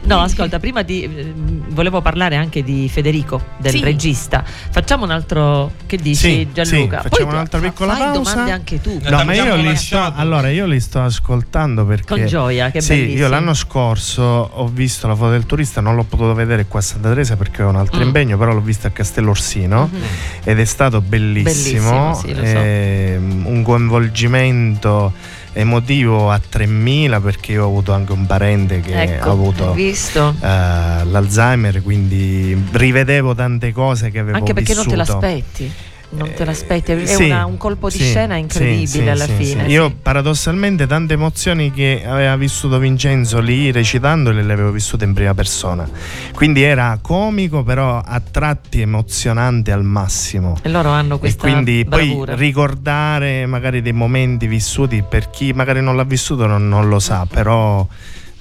no, 0.04 0.20
ascolta, 0.20 0.58
prima 0.58 0.82
di. 0.82 1.02
eh, 1.04 1.32
volevo 1.68 2.00
parlare 2.00 2.36
anche 2.36 2.62
di 2.62 2.88
Federico, 2.88 3.40
del 3.58 3.72
Sì. 3.72 3.80
regista. 3.82 4.44
Facciamo 4.44 5.04
un 5.04 5.10
altro. 5.10 5.72
Che 5.86 5.96
dici, 5.96 6.14
Sì, 6.28 6.48
Gianluca? 6.52 7.02
sì, 7.02 7.08
Poi 7.08 7.10
facciamo 7.10 7.28
tu- 7.28 7.34
un'altra 7.34 7.58
fa- 7.60 7.68
piccola 7.68 7.92
fai 7.94 8.02
pausa. 8.12 8.30
domande 8.32 8.50
anche 8.52 8.80
tu. 8.80 9.00
No, 9.02 9.24
ma 9.24 9.34
io 9.34 9.54
li 9.56 9.76
sto, 9.76 10.12
allora 10.14 10.48
io 10.50 10.66
li 10.66 10.80
sto 10.80 11.00
ascoltando 11.02 11.84
perché 11.84 12.16
Con 12.16 12.26
gioia, 12.26 12.70
che 12.70 12.80
sì, 12.80 12.94
bellissimo. 12.94 13.20
io 13.20 13.28
l'anno 13.28 13.54
scorso 13.54 14.22
ho 14.22 14.66
visto 14.68 15.06
la 15.08 15.14
foto 15.14 15.30
del 15.30 15.46
turista, 15.46 15.80
non 15.80 15.94
l'ho 15.96 16.04
potuto 16.04 16.34
vedere 16.34 16.66
qua 16.66 16.80
a 16.80 16.82
Santa 16.82 17.08
Teresa 17.08 17.36
perché 17.36 17.62
ho 17.62 17.68
un 17.68 17.76
altro 17.76 17.98
Mm. 18.00 18.02
impegno, 18.06 18.38
però 18.38 18.52
l'ho 18.52 18.60
vista 18.60 18.88
a 18.88 18.90
Castello 18.90 19.30
Orsino 19.30 19.88
Mhm. 19.92 20.00
ed 20.44 20.58
è 20.60 20.64
stato 20.64 21.00
bellissimo, 21.00 21.42
Bellissimo, 21.90 22.14
sì, 22.14 22.34
lo 22.34 22.46
so. 22.46 22.58
ehm, 22.58 23.42
un 23.46 23.62
coinvolgimento 23.62 25.12
emotivo 25.54 26.30
a 26.30 26.40
3000 26.46 27.20
perché 27.20 27.52
io 27.52 27.64
ho 27.64 27.68
avuto 27.68 27.92
anche 27.92 28.12
un 28.12 28.26
parente 28.26 28.80
che 28.80 29.02
Ecco, 29.02 29.28
ha 29.28 29.32
avuto 29.32 29.74
eh, 29.74 31.04
l'Alzheimer, 31.04 31.82
quindi 31.82 32.60
rivedevo 32.72 33.34
tante 33.34 33.72
cose 33.72 34.10
che 34.10 34.18
avevo 34.18 34.38
Anche 34.38 34.54
perché 34.54 34.74
non 34.74 34.86
te 34.86 34.96
vissuto. 34.96 35.12
l'aspetti. 35.20 35.72
Non 36.14 36.30
te 36.34 36.44
l'aspetti, 36.44 36.92
è 36.92 37.06
sì, 37.06 37.24
una- 37.24 37.46
un 37.46 37.56
colpo 37.56 37.88
di 37.88 37.96
sì, 37.96 38.04
scena 38.04 38.36
incredibile 38.36 38.86
sì, 38.86 39.08
alla 39.08 39.26
fine. 39.26 39.66
Io 39.68 39.90
paradossalmente 39.90 40.86
tante 40.86 41.14
emozioni 41.14 41.70
che 41.72 42.02
aveva 42.06 42.36
vissuto 42.36 42.78
Vincenzo 42.78 43.40
lì 43.40 43.70
recitandole 43.70 44.42
le 44.42 44.52
avevo 44.52 44.70
vissute 44.70 45.04
in 45.06 45.14
prima 45.14 45.32
persona. 45.32 45.88
Quindi 46.34 46.62
era 46.62 46.98
comico, 47.00 47.62
però 47.62 47.98
a 48.04 48.20
tratti 48.20 48.82
emozionante 48.82 49.72
al 49.72 49.84
massimo. 49.84 50.56
E 50.62 50.68
loro 50.68 50.90
hanno 50.90 51.16
E 51.16 51.18
questa 51.18 51.48
quindi 51.50 51.82
bravura. 51.84 52.34
poi 52.34 52.40
ricordare 52.40 53.46
magari 53.46 53.80
dei 53.80 53.92
momenti 53.92 54.46
vissuti 54.46 55.02
per 55.08 55.30
chi 55.30 55.52
magari 55.54 55.80
non 55.80 55.96
l'ha 55.96 56.04
vissuto 56.04 56.46
non, 56.46 56.68
non 56.68 56.88
lo 56.90 56.98
sa, 56.98 57.26
però 57.28 57.86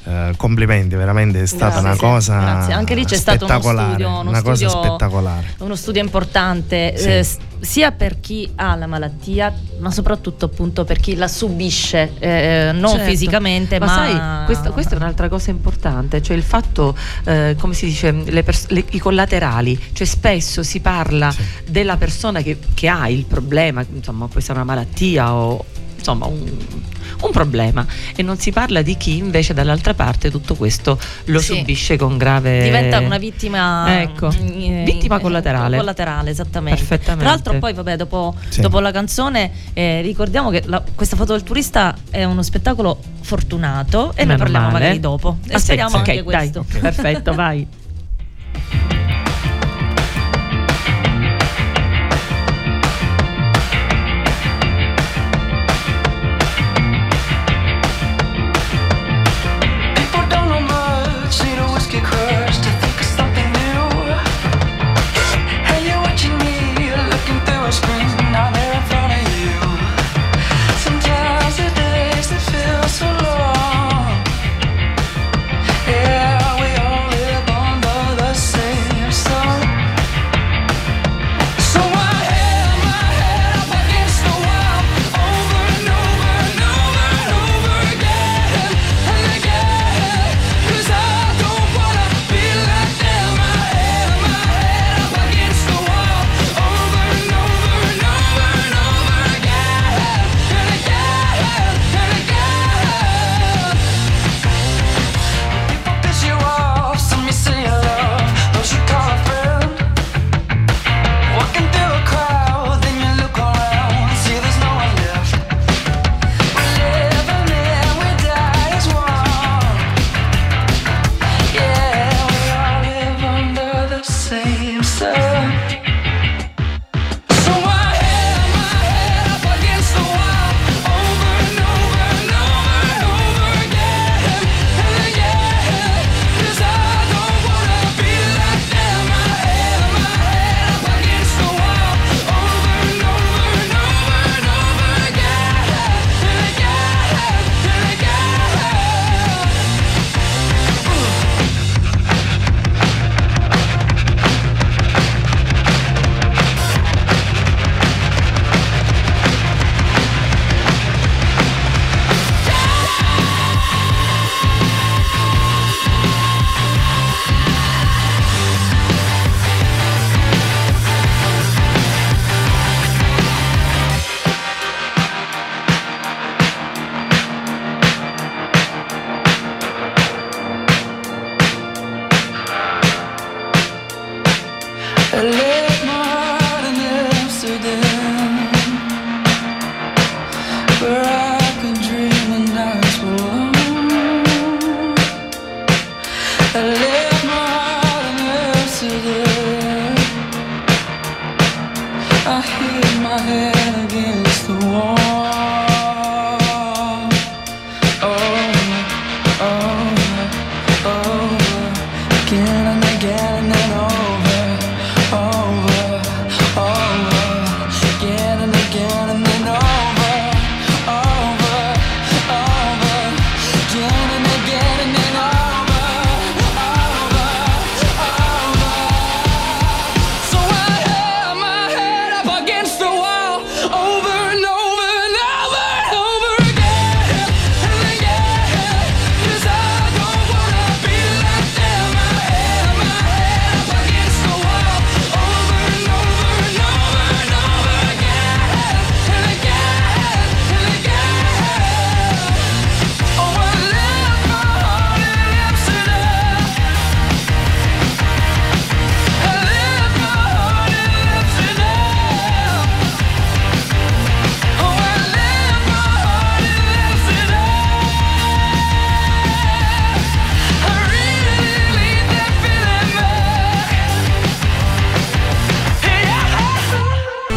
eh, 0.03 0.33
complimenti, 0.37 0.95
veramente 0.95 1.41
è 1.41 1.45
stata 1.45 1.79
Grazie, 1.81 1.87
una 1.87 1.95
cosa 1.97 2.39
grazie. 2.39 2.73
Anche 2.73 2.95
lì 2.95 3.05
c'è 3.05 3.15
stato 3.17 3.45
uno 3.45 3.53
spettacolare, 3.53 3.89
studio, 3.93 4.07
uno 4.19 4.29
una 4.29 4.41
cosa 4.41 4.67
studio- 4.69 4.83
spettacolare. 4.95 5.53
uno 5.59 5.75
studio 5.75 6.01
importante 6.01 6.93
Sì. 6.97 7.07
eh, 7.09 7.27
sia 7.61 7.91
per 7.91 8.19
chi 8.19 8.51
ha 8.55 8.73
la 8.75 8.87
malattia 8.87 9.53
ma 9.79 9.91
soprattutto 9.91 10.45
appunto 10.45 10.83
per 10.83 10.99
chi 10.99 11.15
la 11.15 11.27
subisce 11.27 12.13
eh, 12.17 12.71
non 12.73 12.91
Certo. 12.95 13.05
fisicamente 13.05 13.77
ma, 13.77 13.85
ma, 13.85 13.93
sai, 13.93 14.45
questa, 14.45 14.71
questa 14.71 14.93
è 14.95 14.97
un'altra 14.97 15.29
cosa 15.29 15.51
importante, 15.51 16.21
cioè 16.23 16.35
il 16.35 16.41
fatto, 16.43 16.95
eh, 17.25 17.55
come 17.59 17.73
si 17.75 17.85
dice, 17.85 18.11
le 18.11 18.41
pers- 18.43 18.69
le- 18.69 18.83
i 18.91 18.97
collaterali, 18.99 19.79
cioè 19.93 20.07
spesso 20.07 20.63
si 20.63 20.79
parla 20.79 21.29
Sì. 21.31 21.43
della 21.67 21.97
persona 21.97 22.41
che, 22.41 22.57
che 22.73 22.87
ha 22.87 23.07
il 23.07 23.25
problema, 23.25 23.85
insomma 23.93 24.27
può 24.27 24.39
essere 24.39 24.53
una 24.55 24.63
malattia 24.65 25.33
o 25.35 25.63
insomma 26.01 26.25
un, 26.25 26.43
un 27.21 27.31
problema 27.31 27.85
e 28.15 28.23
non 28.23 28.37
si 28.37 28.51
parla 28.51 28.81
di 28.81 28.97
chi 28.97 29.17
invece 29.17 29.53
dall'altra 29.53 29.93
parte 29.93 30.31
tutto 30.31 30.55
questo 30.55 30.99
lo 31.25 31.39
Sì. 31.39 31.57
subisce 31.57 31.95
con 31.95 32.17
grave... 32.17 32.63
diventa 32.63 32.99
una 32.99 33.17
vittima 33.19 34.01
Ecco, 34.01 34.29
eh, 34.29 34.81
vittima 34.85 35.17
eh, 35.17 35.21
collaterale. 35.21 35.77
collaterale 35.77 36.31
esattamente 36.31 36.79
Perfettamente. 36.83 37.23
tra 37.23 37.29
l'altro 37.33 37.57
poi 37.59 37.73
vabbè 37.73 37.95
dopo, 37.95 38.35
Sì. 38.49 38.61
dopo 38.61 38.79
la 38.79 38.91
canzone 38.91 39.51
eh, 39.73 40.01
ricordiamo 40.01 40.49
che 40.49 40.63
la- 40.65 40.83
questa 40.95 41.15
foto 41.15 41.33
del 41.33 41.43
turista 41.43 41.95
è 42.09 42.23
uno 42.23 42.41
spettacolo 42.41 42.99
fortunato 43.21 44.11
e 44.15 44.21
ne 44.21 44.25
Meno 44.33 44.37
parliamo 44.39 44.65
male. 44.67 44.79
magari 44.79 44.99
dopo 44.99 45.37
e 45.47 45.53
Ah, 45.53 45.59
speriamo 45.59 45.89
sì, 45.91 45.95
anche 45.97 46.11
ok, 46.19 46.25
dai, 46.31 46.51
questo 46.51 46.65
perfetto, 46.79 47.33
vai. 47.33 47.67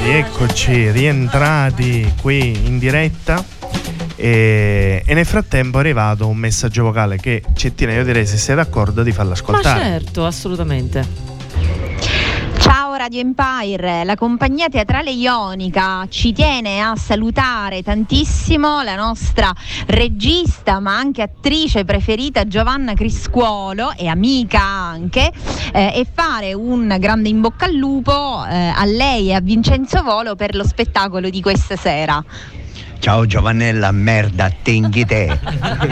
back. 0.05 0.39
Rieccoci 0.39 0.91
rientrati 0.91 2.15
qui 2.21 2.67
in 2.67 2.79
diretta 2.79 3.43
e, 4.17 5.03
e 5.05 5.15
nel 5.15 5.27
frattempo 5.27 5.79
è 5.79 5.81
arrivato 5.81 6.29
un 6.29 6.37
messaggio 6.37 6.85
vocale 6.85 7.17
che 7.17 7.43
Cettina 7.55 7.93
io 7.93 8.05
direi 8.05 8.27
se 8.27 8.37
sei 8.37 8.55
d'accordo 8.57 9.03
di 9.03 9.13
farlo 9.13 9.31
Ma 9.31 9.37
ascoltare. 9.37 9.81
certo, 9.81 10.27
assolutamente. 10.27 11.34
Radio 12.97 13.21
Empire, 13.21 14.05
la 14.05 14.15
compagnia 14.15 14.69
teatrale 14.69 15.11
ionica 15.11 16.07
ci 16.09 16.33
tiene 16.33 16.81
a 16.81 16.95
salutare 16.97 17.83
tantissimo 17.83 18.83
la 18.83 18.95
nostra 18.95 19.53
regista 19.87 20.79
ma 20.81 20.97
anche 20.97 21.23
attrice 21.23 21.85
preferita 21.85 22.47
Giovanna 22.47 22.95
Criscuolo 22.95 23.93
e 23.97 24.07
amica 24.07 24.61
anche 24.63 25.33
eh, 25.73 25.93
e 25.95 26.07
fare 26.13 26.55
un 26.55 26.97
grande 26.99 27.29
in 27.29 27.41
bocca 27.41 27.65
al 27.65 27.75
lupo 27.75 28.45
eh, 28.47 28.73
a 28.75 28.85
lei 28.85 29.29
e 29.29 29.35
a 29.35 29.41
Vincenzo 29.41 30.03
Volo 30.03 30.37
per 30.37 30.55
lo 30.55 30.65
spettacolo 30.65 31.31
di 31.31 31.41
questa 31.41 31.77
sera. 31.77 32.25
Ciao 33.05 33.27
Giovannella, 33.27 33.93
merda, 33.93 34.51
tenghi 34.63 35.05
te. 35.05 35.39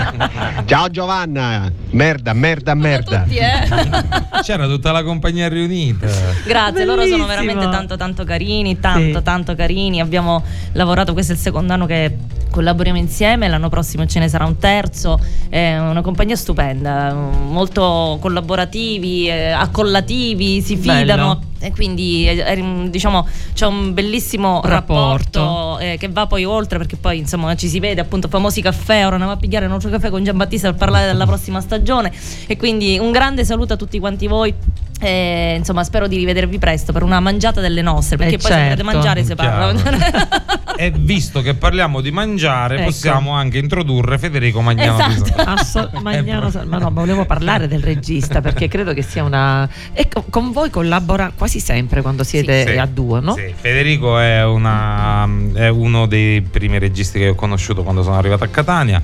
Ciao 0.65 0.89
Giovanna, 0.89 1.71
merda, 1.91 2.33
merda, 2.33 2.73
merda. 2.73 3.25
Tutti, 3.25 3.37
eh? 3.37 4.41
C'era 4.41 4.67
tutta 4.67 4.93
la 4.93 5.03
compagnia 5.03 5.47
riunita. 5.47 6.07
Grazie, 6.47 6.87
loro 6.87 7.03
sono 7.03 7.27
Bellissimo. 7.27 7.27
veramente 7.27 7.69
tanto 7.69 7.97
tanto 7.99 8.25
carini, 8.25 8.81
tanto 8.81 9.19
Sì. 9.19 9.25
tanto 9.25 9.55
carini. 9.55 10.01
Abbiamo 10.01 10.43
lavorato, 10.73 11.13
questo 11.13 11.33
è 11.33 11.35
il 11.35 11.41
secondo 11.43 11.75
anno 11.75 11.85
che 11.85 12.17
collaboriamo 12.51 12.99
insieme, 12.99 13.47
l'anno 13.47 13.69
prossimo 13.69 14.07
ce 14.07 14.19
ne 14.19 14.29
sarà 14.29 14.47
un 14.47 14.57
terzo. 14.57 15.21
È 15.51 15.77
una 15.77 16.01
compagnia 16.01 16.37
stupenda, 16.37 17.13
molto 17.13 18.17
collaborativi, 18.23 19.29
eh, 19.29 19.51
accollativi, 19.51 20.63
si 20.63 20.77
Bello. 20.77 21.51
E 21.63 21.71
quindi 21.71 22.29
eh, 22.29 22.39
eh, 22.39 22.91
diciamo 22.91 23.27
c'è 23.55 23.67
un 23.67 23.95
bellissimo 23.95 24.61
Rapporto. 24.65 25.39
rapporto, 25.41 25.79
eh, 25.79 25.97
che 25.97 26.09
va 26.09 26.27
poi 26.27 26.45
oltre 26.45 26.79
perché 26.79 26.97
poi 26.97 27.19
insomma 27.19 27.55
ci 27.55 27.69
si 27.69 27.79
vede 27.79 28.01
appunto 28.01 28.27
famosi 28.27 28.61
caffè, 28.61 29.05
ora 29.07 29.13
andiamo 29.13 29.33
a 29.33 29.37
pigliare 29.37 29.67
un 29.67 29.73
altro 29.73 29.89
caffè 29.89 30.11
con 30.11 30.25
Giambattista 30.25 30.69
per 30.71 30.79
parlare 30.79 31.07
della 31.07 31.25
prossima 31.25 31.61
stagione 31.61 32.13
e 32.49 32.57
quindi 32.57 32.99
un 32.99 33.13
grande 33.13 33.45
saluto 33.45 33.75
a 33.75 33.77
tutti 33.77 33.99
quanti 34.01 34.27
voi. 34.27 34.53
E, 35.03 35.55
insomma, 35.59 35.83
spero 35.85 36.07
di 36.07 36.17
rivedervi 36.17 36.59
presto 36.59 36.93
per 36.93 37.03
una 37.03 37.19
mangiata 37.21 37.61
delle 37.61 37.83
nostre. 37.83 38.17
Perché 38.17 38.35
Eh, 38.35 38.39
poi 38.39 38.51
certo. 38.51 38.85
mangiare 38.85 39.25
si 39.25 39.35
parla. 39.35 39.71
E 40.75 40.91
visto 40.91 41.43
che 41.43 41.55
parliamo 41.55 42.01
di 42.01 42.11
mangiare, 42.11 42.77
Ecco. 42.77 42.85
possiamo 42.87 43.33
anche 43.33 43.59
introdurre 43.59 44.19
Federico 44.19 44.63
Magnano 44.63 44.99
Esatto. 45.13 45.43
Asso- 45.47 45.91
Magnano 46.03 46.51
Sal- 46.51 46.67
ma 46.67 46.79
no, 46.79 46.91
ma 46.91 47.01
volevo 47.03 47.25
parlare 47.25 47.69
del 47.69 47.83
regista 47.83 48.41
perché 48.41 48.69
credo 48.69 48.93
che 48.95 49.03
sia 49.03 49.23
una. 49.23 49.69
E 49.93 50.09
co- 50.09 50.25
con 50.29 50.51
voi 50.51 50.71
collabora 50.71 51.31
quasi 51.37 51.61
sempre 51.61 52.01
quando 52.03 52.25
siete 52.25 52.67
Sì. 52.67 52.77
a 52.79 52.87
due, 52.87 53.21
no? 53.21 53.35
Sì, 53.35 53.53
Federico 53.55 54.19
è, 54.19 54.45
una- 54.45 55.29
è 55.53 55.69
uno 55.69 56.07
dei 56.07 56.41
primi 56.41 56.79
registi 56.79 57.19
che 57.19 57.29
ho 57.29 57.35
conosciuto 57.35 57.83
quando 57.83 58.03
sono 58.03 58.17
arrivato 58.17 58.43
a 58.45 58.49
Catania. 58.49 59.01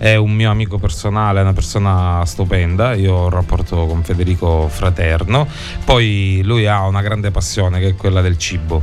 È 0.00 0.14
un 0.14 0.32
mio 0.32 0.50
amico 0.50 0.78
personale, 0.78 1.40
è 1.40 1.42
una 1.42 1.52
persona 1.52 2.24
stupenda. 2.24 2.94
Io 2.94 3.12
ho 3.14 3.24
un 3.24 3.28
rapporto 3.28 3.84
con 3.84 4.02
Federico 4.02 4.66
fraterno. 4.68 5.46
Poi 5.84 6.40
lui 6.42 6.66
ha 6.66 6.86
una 6.86 7.02
grande 7.02 7.30
passione 7.30 7.78
che 7.80 7.88
è 7.88 7.94
quella 7.94 8.22
del 8.22 8.38
cibo. 8.38 8.82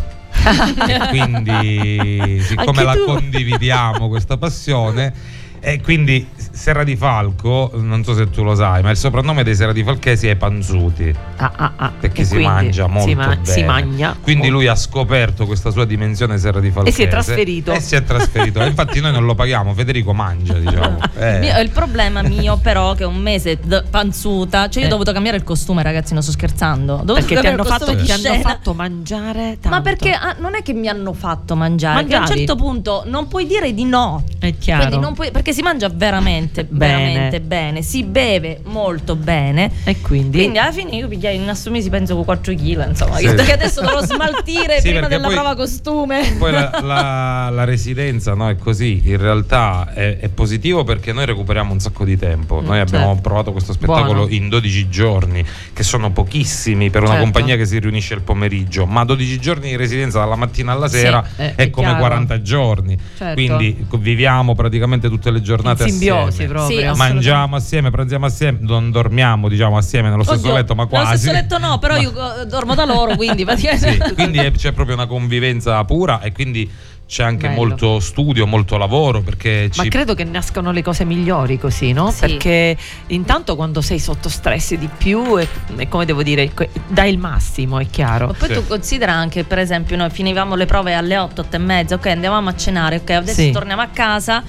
e 0.88 1.00
quindi, 1.10 2.40
siccome 2.40 2.84
la 2.84 2.96
condividiamo 3.04 4.10
questa 4.10 4.38
passione, 4.38 5.12
e 5.60 5.82
quindi 5.82 6.28
Serra 6.58 6.84
di 6.84 6.96
Falco, 6.96 7.72
non 7.76 8.04
so 8.04 8.16
se 8.16 8.30
tu 8.30 8.42
lo 8.44 8.56
sai, 8.56 8.82
ma 8.82 8.90
il 8.90 8.98
soprannome 8.98 9.44
dei 9.44 9.56
Serra 9.56 9.72
di 9.72 9.84
Falchesi 9.84 10.28
è 10.28 10.36
Panzuti 10.36 11.14
Ah, 11.38 11.52
ah, 11.56 11.72
ah. 11.76 11.92
perché 12.00 12.22
E 12.22 12.26
si 12.26 12.38
mangia 12.40 12.88
molto 12.88 13.08
si, 13.10 13.16
ma- 13.16 13.28
bene. 13.28 13.46
si 13.46 13.64
mangia. 13.64 14.16
Quindi 14.20 14.50
lui 14.50 14.66
ha 14.68 14.76
scoperto 14.76 15.46
questa 15.46 15.70
sua 15.70 15.86
dimensione 15.86 16.38
serra 16.40 16.60
di 16.60 16.72
Falchese 16.72 16.96
E 16.96 17.00
si 17.00 17.04
è 17.04 17.08
trasferito. 17.10 17.72
E 17.72 17.80
si 17.80 17.96
è 17.96 18.04
trasferito. 18.04 18.62
Infatti 18.66 19.00
noi 19.00 19.12
non 19.12 19.26
lo 19.26 19.36
paghiamo, 19.36 19.74
Federico 19.76 20.14
mangia, 20.14 20.54
diciamo. 20.58 20.98
Eh. 21.18 21.62
Il 21.62 21.70
problema 21.70 22.22
mio, 22.24 22.58
però, 22.58 22.96
che 22.96 23.04
un 23.04 23.18
mese 23.18 23.60
d- 23.62 23.84
panzuta, 23.90 24.68
cioè 24.68 24.82
io 24.82 24.90
Eh. 24.90 24.92
ho 24.92 24.94
dovuto 24.94 25.12
cambiare 25.12 25.38
il 25.38 25.44
costume, 25.44 25.84
ragazzi, 25.84 26.14
non 26.14 26.24
sto 26.24 26.32
scherzando. 26.32 26.94
Ho 26.96 27.04
dovuto 27.04 27.14
Perché 27.26 27.40
ti 27.40 27.48
hanno, 27.48 27.64
fatto, 27.64 27.96
ti 27.96 28.12
hanno 28.12 28.40
fatto 28.42 28.74
mangiare 28.74 29.58
tanto. 29.62 29.70
Ma 29.70 29.82
perché 29.82 30.12
ah, 30.12 30.36
non 30.40 30.56
è 30.56 30.64
che 30.64 30.74
mi 30.74 30.88
hanno 30.88 31.14
fatto 31.14 31.56
mangiare, 31.56 32.04
che 32.06 32.14
a 32.14 32.18
un 32.18 32.22
Mangiavi? 32.24 32.40
certo 32.40 32.56
punto 32.56 33.04
non 33.06 33.28
puoi 33.28 33.46
dire 33.46 33.74
di 33.76 33.86
no. 33.86 34.24
È 34.40 34.58
chiaro. 34.58 34.86
Quindi 34.88 35.04
non 35.06 35.14
puoi- 35.14 35.30
perché 35.32 35.54
si 35.54 35.62
mangia 35.62 35.88
veramente, 35.94 36.46
Bene. 36.68 36.96
veramente 37.04 37.42
bene, 37.42 37.82
si 37.82 38.04
beve 38.04 38.60
molto 38.66 39.16
bene. 39.16 39.72
E 39.84 40.00
quindi. 40.02 40.38
Quindi 40.40 40.58
alla 40.58 40.72
fine 40.72 40.92
io 40.96 41.08
pigliai 41.08 41.36
in 41.36 41.48
assumesi 41.50 41.90
penso 41.90 42.16
con 42.16 42.24
4 42.26 42.54
kg, 42.54 42.88
insomma, 42.90 43.18
Sì. 43.18 43.26
che 43.34 43.52
adesso 43.54 43.82
dovrò 43.82 44.02
smaltire 44.02 44.80
Sì, 44.82 44.90
prima 44.92 45.08
della 45.08 45.26
poi- 45.28 45.36
prova 45.36 45.56
costume. 45.56 46.36
Poi 46.38 46.52
la, 46.52 46.70
la- 46.84 47.50
la 47.52 47.64
residenza 47.64 48.34
no, 48.34 48.50
è 48.50 48.56
così, 48.58 49.02
in 49.06 49.18
realtà 49.18 49.92
è, 49.94 50.18
è 50.20 50.30
positivo 50.30 50.84
perché 50.84 51.14
noi 51.14 51.26
recuperiamo 51.26 51.72
un 51.72 51.80
sacco 51.80 52.04
di 52.06 52.18
tempo. 52.18 52.62
Noi 52.62 52.80
abbiamo 52.80 53.08
certo. 53.08 53.22
provato 53.22 53.52
questo 53.52 53.74
spettacolo 53.74 54.14
Buono. 54.26 54.32
in 54.34 54.50
12 54.50 54.90
giorni, 54.90 55.44
che 55.74 55.84
sono 55.84 56.12
pochissimi 56.12 56.90
per 56.90 57.02
una 57.02 57.12
Certo. 57.12 57.24
compagnia 57.24 57.56
che 57.56 57.66
si 57.66 57.80
riunisce 57.80 58.14
il 58.14 58.22
pomeriggio, 58.22 58.86
ma 58.86 59.04
12 59.04 59.40
giorni 59.40 59.70
di 59.70 59.76
residenza 59.76 60.20
dalla 60.20 60.36
mattina 60.36 60.72
alla 60.74 60.88
Sì, 60.88 60.98
sera 61.00 61.24
eh, 61.38 61.56
è, 61.56 61.64
è 61.64 61.70
come 61.70 61.88
chiaro. 61.88 62.02
40 62.02 62.42
giorni. 62.42 62.98
Certo. 63.18 63.34
Quindi 63.34 63.86
viviamo 64.00 64.56
praticamente 64.56 65.10
tutte 65.10 65.32
le 65.32 65.42
giornate 65.42 65.84
in 65.84 65.90
simbiosi 65.90 66.27
proprio. 66.32 66.94
Sì. 66.94 66.98
Mangiamo 66.98 67.56
assieme, 67.56 67.90
pranziamo 67.92 68.26
assieme, 68.26 68.58
non 68.62 68.92
dormiamo 68.92 69.48
diciamo 69.50 69.78
assieme 69.78 70.10
nello 70.10 70.24
stesso 70.24 70.40
Oddio, 70.40 70.54
letto, 70.54 70.76
ma 70.76 70.84
Nello 70.90 71.04
quasi. 71.04 71.18
stesso 71.18 71.34
letto 71.34 71.58
no, 71.58 71.78
però 71.80 71.96
Ma- 71.96 72.00
io 72.02 72.42
eh, 72.42 72.46
dormo 72.46 72.76
da 72.76 72.86
loro, 72.86 73.16
quindi 73.16 73.44
praticamente. 73.46 74.06
sì, 74.08 74.14
quindi 74.14 74.40
è- 74.40 74.52
c'è 74.52 74.72
proprio 74.72 74.96
una 74.96 75.08
convivenza 75.08 75.84
pura 75.86 76.22
e 76.22 76.32
quindi 76.32 76.70
c'è 77.08 77.24
anche 77.24 77.48
Bello. 77.48 77.62
molto 77.62 78.00
studio, 78.02 78.46
molto 78.46 78.76
lavoro 78.76 79.22
perché 79.22 79.70
Ma 79.78 79.84
ci 79.84 79.88
credo 79.90 80.14
che 80.14 80.26
nascono 80.26 80.72
le 80.74 80.82
cose 80.82 81.06
migliori 81.06 81.58
così, 81.58 81.94
no? 81.94 82.12
Sì. 82.12 82.20
Perché 82.20 82.76
intanto 83.08 83.56
quando 83.56 83.80
sei 83.80 83.98
sotto 83.98 84.28
stress 84.28 84.74
di 84.76 84.90
più, 84.98 85.38
è, 85.38 85.48
è 85.78 85.88
come 85.88 86.04
devo 86.04 86.22
dire, 86.22 86.52
dai 86.90 87.10
il 87.12 87.18
massimo, 87.18 87.80
è 87.80 87.88
chiaro. 87.90 88.28
Ma 88.28 88.34
poi 88.34 88.50
Sì. 88.50 88.54
tu 88.56 88.68
considera 88.68 89.14
anche, 89.14 89.46
per 89.46 89.60
esempio, 89.60 89.96
noi 89.96 90.10
finivamo 90.10 90.56
le 90.56 90.66
prove 90.66 90.94
alle 90.96 91.18
8, 91.18 91.40
8 91.42 91.56
e 91.56 91.60
mezza, 91.60 91.96
ok, 91.96 92.08
andavamo 92.08 92.50
a 92.50 92.56
cenare, 92.58 92.98
ok, 92.98 93.10
adesso 93.12 93.40
Sì. 93.40 93.52
torniamo 93.52 93.82
a 93.82 93.88
casa. 93.88 94.44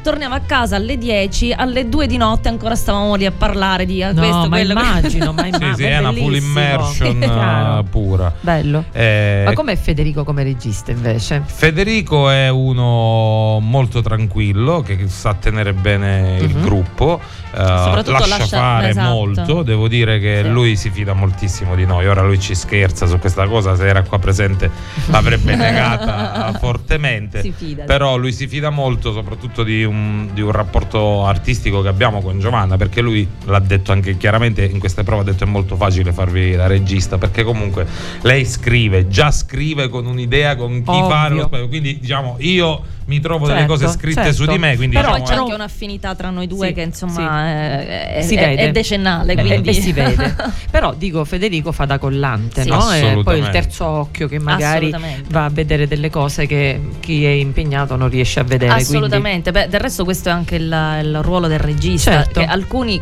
Torniamo 0.00 0.34
a 0.36 0.40
casa 0.40 0.76
alle 0.76 0.96
10, 0.96 1.52
alle 1.52 1.88
2 1.88 2.06
di 2.06 2.16
notte 2.16 2.48
ancora 2.48 2.74
stavamo 2.76 3.14
lì 3.16 3.26
a 3.26 3.32
parlare 3.32 3.84
di 3.84 4.02
ah, 4.02 4.12
No, 4.12 4.20
questo, 4.20 4.36
ma 4.38 4.48
quello. 4.48 4.72
immagino, 4.72 5.32
ma 5.32 5.42
sì, 5.44 5.48
imma- 5.48 5.74
sì, 5.74 5.82
ma 5.82 5.88
è 5.88 5.98
una 5.98 6.12
full 6.12 6.34
immersion 6.34 7.22
eh, 7.22 7.84
pura. 7.90 8.32
Bello. 8.40 8.84
Eh, 8.92 9.42
Ma 9.44 9.52
com'è 9.52 9.76
Federico 9.76 10.24
come 10.24 10.44
regista 10.44 10.92
invece? 10.92 11.42
Federico 11.44 12.30
è 12.30 12.48
uno 12.48 13.58
molto 13.60 14.00
tranquillo 14.00 14.80
che 14.80 15.08
sa 15.08 15.34
tenere 15.34 15.74
bene 15.74 16.38
il 16.40 16.54
Mhm. 16.56 16.62
gruppo, 16.62 17.20
eh, 17.52 17.56
Soprattutto 17.56 18.12
lascia, 18.12 18.38
lascia- 18.38 18.56
fare 18.58 18.88
esatto. 18.90 19.08
molto. 19.10 19.62
Devo 19.62 19.88
dire 19.88 20.18
che 20.20 20.40
Sì. 20.44 20.48
lui 20.48 20.76
si 20.76 20.88
fida 20.90 21.12
moltissimo 21.12 21.74
di 21.74 21.84
noi. 21.84 22.06
Ora 22.06 22.22
lui 22.22 22.38
ci 22.40 22.54
scherza 22.54 23.04
su 23.06 23.18
questa 23.18 23.46
cosa, 23.46 23.76
se 23.76 23.86
era 23.86 24.02
qua 24.04 24.18
presente 24.18 24.70
l'avrebbe 25.10 25.54
negata 25.56 26.52
fortemente. 26.58 27.42
Si 27.42 27.52
fida. 27.54 27.84
Però 27.84 28.16
lui 28.16 28.32
si 28.32 28.46
fida 28.46 28.70
molto, 28.70 29.12
soprattutto 29.12 29.62
di 29.64 29.84
un, 29.88 30.28
di 30.32 30.40
un 30.40 30.52
rapporto 30.52 31.24
artistico 31.24 31.82
che 31.82 31.88
abbiamo 31.88 32.20
con 32.20 32.38
Giovanna, 32.38 32.76
perché 32.76 33.00
lui 33.00 33.26
l'ha 33.46 33.58
detto 33.58 33.92
anche 33.92 34.16
chiaramente 34.16 34.64
in 34.64 34.78
queste 34.78 35.02
prove, 35.02 35.22
ha 35.22 35.24
detto 35.24 35.44
è 35.44 35.46
molto 35.46 35.76
facile 35.76 36.12
farvi 36.12 36.52
la 36.52 36.66
regista, 36.66 37.18
perché 37.18 37.42
comunque 37.42 37.86
lei 38.22 38.44
scrive, 38.44 39.08
già 39.08 39.30
scrive 39.30 39.88
con 39.88 40.06
un'idea, 40.06 40.56
con 40.56 40.82
chi 40.82 40.90
Ovvio. 40.90 41.48
fare. 41.48 41.68
Quindi 41.68 41.98
diciamo 41.98 42.36
io 42.38 42.96
mi 43.08 43.20
trovo 43.20 43.46
delle 43.46 43.60
Certo, 43.60 43.72
cose 43.72 43.88
scritte 43.88 44.22
certo. 44.22 44.44
su 44.44 44.46
di 44.46 44.58
me, 44.58 44.76
quindi 44.76 44.94
Però 44.94 45.08
diciamo, 45.08 45.24
c'è 45.24 45.30
però- 45.30 45.42
anche 45.44 45.54
un'affinità 45.54 46.14
tra 46.14 46.28
noi 46.30 46.46
due 46.46 46.68
Sì, 46.68 46.72
che 46.74 46.80
insomma 46.82 47.12
sì. 47.14 47.22
è, 47.22 48.16
è- 48.18 48.26
è- 48.36 48.56
è 48.56 48.70
decennale. 48.70 49.32
Eh, 49.32 49.36
Quindi. 49.36 49.68
e 49.70 49.72
si 49.72 49.92
vede. 49.92 50.36
Però 50.70 50.92
dico 50.94 51.24
Federico 51.24 51.72
fa 51.72 51.86
da 51.86 51.98
collante, 51.98 52.62
Sì. 52.62 52.68
no? 52.68 52.90
E 52.92 53.20
poi 53.24 53.38
il 53.38 53.48
terzo 53.48 53.86
occhio 53.86 54.28
che 54.28 54.38
magari 54.38 54.94
va 55.30 55.44
a 55.46 55.48
vedere 55.50 55.86
delle 55.88 56.10
cose 56.10 56.46
che 56.46 56.78
chi 57.00 57.24
è 57.24 57.30
impegnato 57.30 57.96
non 57.96 58.08
riesce 58.10 58.40
a 58.40 58.44
vedere. 58.44 58.72
Assolutamente, 58.72 59.50
Beh, 59.52 59.68
del 59.68 59.80
resto 59.80 60.04
questo 60.04 60.28
è 60.28 60.32
anche 60.32 60.56
il, 60.56 60.64
il 61.02 61.22
ruolo 61.22 61.46
del 61.48 61.58
regista, 61.60 62.10
Certo. 62.12 62.40
che 62.40 62.46
alcuni, 62.46 63.00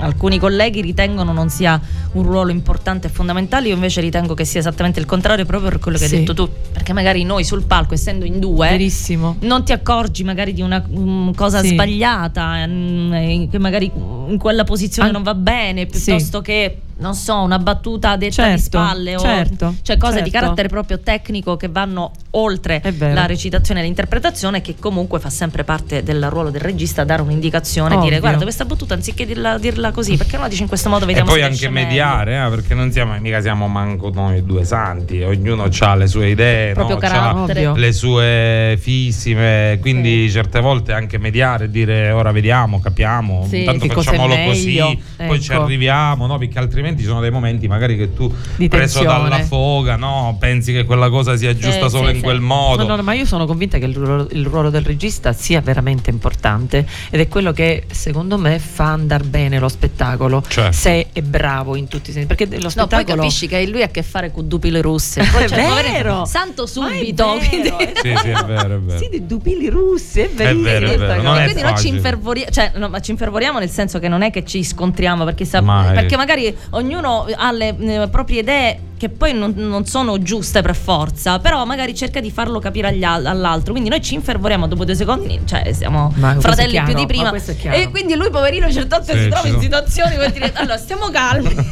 alcuni 0.00 0.38
colleghi 0.38 0.80
ritengono 0.80 1.32
non 1.32 1.48
sia 1.50 1.78
un 2.16 2.24
ruolo 2.24 2.50
importante 2.50 3.06
e 3.08 3.10
fondamentale, 3.10 3.68
io 3.68 3.74
invece 3.74 4.00
ritengo 4.00 4.34
che 4.34 4.44
sia 4.44 4.60
esattamente 4.60 4.98
il 5.00 5.06
contrario 5.06 5.44
proprio 5.44 5.70
per 5.70 5.78
quello 5.80 5.98
che 5.98 6.06
Sì. 6.06 6.14
hai 6.14 6.20
detto 6.20 6.34
tu, 6.34 6.48
perché 6.72 6.92
magari 6.92 7.22
noi 7.24 7.44
sul 7.44 7.64
palco, 7.64 7.94
essendo 7.94 8.24
in 8.24 8.38
due, 8.40 8.68
Verissimo. 8.70 9.36
non 9.40 9.64
ti 9.64 9.72
accorgi 9.72 10.24
magari 10.24 10.52
di 10.52 10.62
una 10.62 10.84
mm, 10.88 11.30
cosa 11.32 11.60
Sì. 11.62 11.68
sbagliata, 11.68 12.64
eh, 12.64 13.48
che 13.50 13.58
magari 13.58 13.90
in 13.94 14.38
quella 14.38 14.64
posizione 14.64 15.08
An- 15.08 15.14
non 15.14 15.22
va 15.22 15.34
bene, 15.34 15.86
piuttosto 15.86 16.40
che, 16.40 16.78
non 16.98 17.14
so, 17.14 17.40
una 17.42 17.58
battuta 17.58 18.16
detta 18.16 18.24
di 18.26 18.32
Certo, 18.32 18.62
spalle 18.62 19.16
o 19.16 19.20
certo, 19.20 19.74
cioè 19.82 19.96
cose 19.98 20.22
di 20.22 20.30
certo. 20.30 20.38
carattere 20.38 20.68
proprio 20.68 20.98
tecnico 21.00 21.56
che 21.56 21.68
vanno 21.68 22.10
oltre 22.32 22.82
la 22.98 23.26
recitazione 23.26 23.80
e 23.80 23.82
l'interpretazione 23.84 24.60
che 24.62 24.76
comunque 24.78 25.20
fa 25.20 25.30
sempre 25.30 25.64
parte 25.64 26.02
del 26.02 26.28
ruolo 26.30 26.50
del 26.50 26.60
regista 26.60 27.04
dare 27.04 27.22
un'indicazione 27.22 27.94
e 27.94 27.98
dire 27.98 28.06
Ovvio. 28.16 28.20
guarda 28.20 28.42
questa 28.42 28.64
battuta 28.64 28.94
anziché 28.94 29.26
dirla, 29.26 29.58
dirla 29.58 29.90
così 29.90 30.16
perché 30.16 30.32
non 30.34 30.42
la 30.42 30.48
dici 30.48 30.62
in 30.62 30.68
questo 30.68 30.88
modo 30.88 31.04
e 31.04 31.06
vediamo 31.06 31.28
poi 31.30 31.40
se 31.40 31.46
anche 31.46 31.68
mediare, 31.68 32.44
eh, 32.46 32.48
perché 32.50 32.74
non 32.74 32.90
siamo, 32.92 33.18
mica 33.20 33.40
siamo 33.40 33.68
manco 33.68 34.10
noi 34.10 34.44
due 34.44 34.64
santi, 34.64 35.22
ognuno 35.22 35.68
ha 35.78 35.94
le 35.94 36.06
sue 36.06 36.30
idee, 36.30 36.72
Proprio 36.72 36.96
no? 36.96 37.00
carattere. 37.00 37.66
Ovvio. 37.66 37.74
le 37.80 37.92
sue 37.92 38.78
fissime, 38.80 39.78
quindi 39.80 40.30
certe 40.30 40.60
volte 40.60 40.92
anche 40.92 41.18
mediare 41.18 41.64
e 41.66 41.70
dire 41.70 42.10
ora 42.10 42.32
vediamo, 42.32 42.80
capiamo, 42.80 43.46
Sì. 43.48 43.58
intanto 43.60 43.86
facciamolo 43.86 44.34
così, 44.46 45.02
poi 45.16 45.40
ci 45.40 45.52
ecco. 45.52 45.62
arriviamo, 45.62 46.26
no? 46.26 46.38
perché 46.38 46.58
altrimenti 46.58 46.84
altrimenti 46.86 47.02
ci 47.02 47.08
sono 47.08 47.20
dei 47.20 47.30
momenti 47.30 47.66
magari 47.66 47.96
che 47.96 48.14
tu 48.14 48.32
preso 48.68 49.02
dalla 49.02 49.42
foga, 49.44 49.96
no, 49.96 50.36
pensi 50.38 50.72
che 50.72 50.84
quella 50.84 51.08
cosa 51.10 51.36
sia 51.36 51.54
giusta 51.56 51.88
sì, 51.88 51.96
solo 51.96 52.08
in 52.08 52.16
sì. 52.16 52.22
quel 52.22 52.40
modo. 52.40 52.86
No, 52.86 52.96
no, 52.96 53.02
ma 53.02 53.12
io 53.14 53.24
sono 53.24 53.46
convinta 53.46 53.78
che 53.78 53.86
il 53.86 53.94
ruolo, 53.94 54.28
il 54.30 54.46
ruolo 54.46 54.70
del 54.70 54.82
regista 54.84 55.32
sia 55.32 55.60
veramente 55.60 56.10
importante 56.10 56.86
ed 57.10 57.20
è 57.20 57.28
quello 57.28 57.52
che 57.52 57.84
secondo 57.90 58.38
me 58.38 58.58
fa 58.58 58.92
andare 58.92 59.24
bene 59.24 59.58
lo 59.58 59.68
spettacolo 59.68 60.42
Certo. 60.46 60.72
se 60.72 61.08
è 61.12 61.22
bravo 61.22 61.76
in 61.76 61.88
tutti 61.88 62.10
i 62.10 62.12
sensi 62.12 62.28
perché 62.28 62.46
lo 62.46 62.54
No, 62.76 62.86
poi 62.86 63.00
spettacolo 63.00 63.22
capisci 63.22 63.48
che 63.48 63.66
lui 63.66 63.82
ha 63.82 63.86
a 63.86 63.88
che 63.88 64.02
fare 64.02 64.30
con 64.30 64.46
dupile 64.48 64.80
russe. 64.80 65.24
Poi, 65.32 65.44
È 65.44 65.48
cioè, 65.48 65.58
vero. 65.58 66.14
magari 66.14 66.26
Santo 66.26 66.68
Ma 66.76 66.90
è 66.90 66.94
subito. 66.96 67.38
vero, 67.38 67.78
è 67.78 67.92
Sì, 67.96 68.14
sì, 68.16 68.28
è 68.28 68.44
vero, 68.44 68.74
è 68.74 68.78
vero. 68.78 68.98
Sì, 68.98 69.08
dei 69.10 69.26
dupili 69.26 69.68
russi, 69.68 70.20
è 70.20 70.28
verissimo. 70.28 70.62
vero, 70.62 70.90
è 70.90 70.98
vero, 70.98 71.22
non 71.22 71.36
e 71.36 71.40
è 71.40 71.44
quindi 71.44 71.62
noi 71.62 71.76
ci 71.78 71.88
infervoriamo, 71.88 72.50
cioè, 72.50 72.72
no, 72.76 72.88
ma 72.88 73.00
ci 73.00 73.10
infervoriamo 73.10 73.58
nel 73.58 73.70
senso 73.70 73.98
che 73.98 74.08
non 74.08 74.22
è 74.22 74.30
che 74.30 74.44
ci 74.44 74.62
scontriamo, 74.62 75.24
perché, 75.24 75.44
sa- 75.44 75.60
Mai. 75.60 75.94
perché 75.94 76.16
magari 76.16 76.54
ognuno 76.76 77.26
ha 77.34 77.52
le 77.52 77.76
eh, 77.78 78.08
proprie 78.08 78.40
idee 78.40 78.78
che 78.96 79.08
poi 79.10 79.34
non, 79.34 79.52
non 79.56 79.84
sono 79.84 80.18
giuste 80.20 80.62
per 80.62 80.74
forza, 80.74 81.38
però 81.38 81.64
magari 81.64 81.94
cerca 81.94 82.20
di 82.20 82.30
farlo 82.30 82.58
capire 82.58 82.88
agli 82.88 83.04
al- 83.04 83.26
all'altro. 83.26 83.72
Quindi 83.72 83.90
noi 83.90 84.00
ci 84.02 84.14
infervoriamo 84.14 84.66
dopo 84.66 84.84
due 84.84 84.94
secondi, 84.94 85.40
cioè 85.44 85.72
siamo 85.72 86.12
Ma 86.16 86.36
fratelli 86.40 86.70
chiaro, 86.70 86.86
più 86.86 86.94
di 87.04 87.22
ma 87.22 87.30
prima. 87.30 87.74
E 87.74 87.90
quindi 87.90 88.14
lui, 88.14 88.30
poverino, 88.30 88.70
certe 88.72 88.96
volte 88.96 89.12
Sì, 89.16 89.22
si 89.24 89.28
trova 89.28 89.48
in 89.48 89.60
situazioni 89.60 90.16
per 90.16 90.32
dire 90.32 90.52
allora 90.54 90.76
stiamo 90.78 91.08
calmi. 91.10 91.54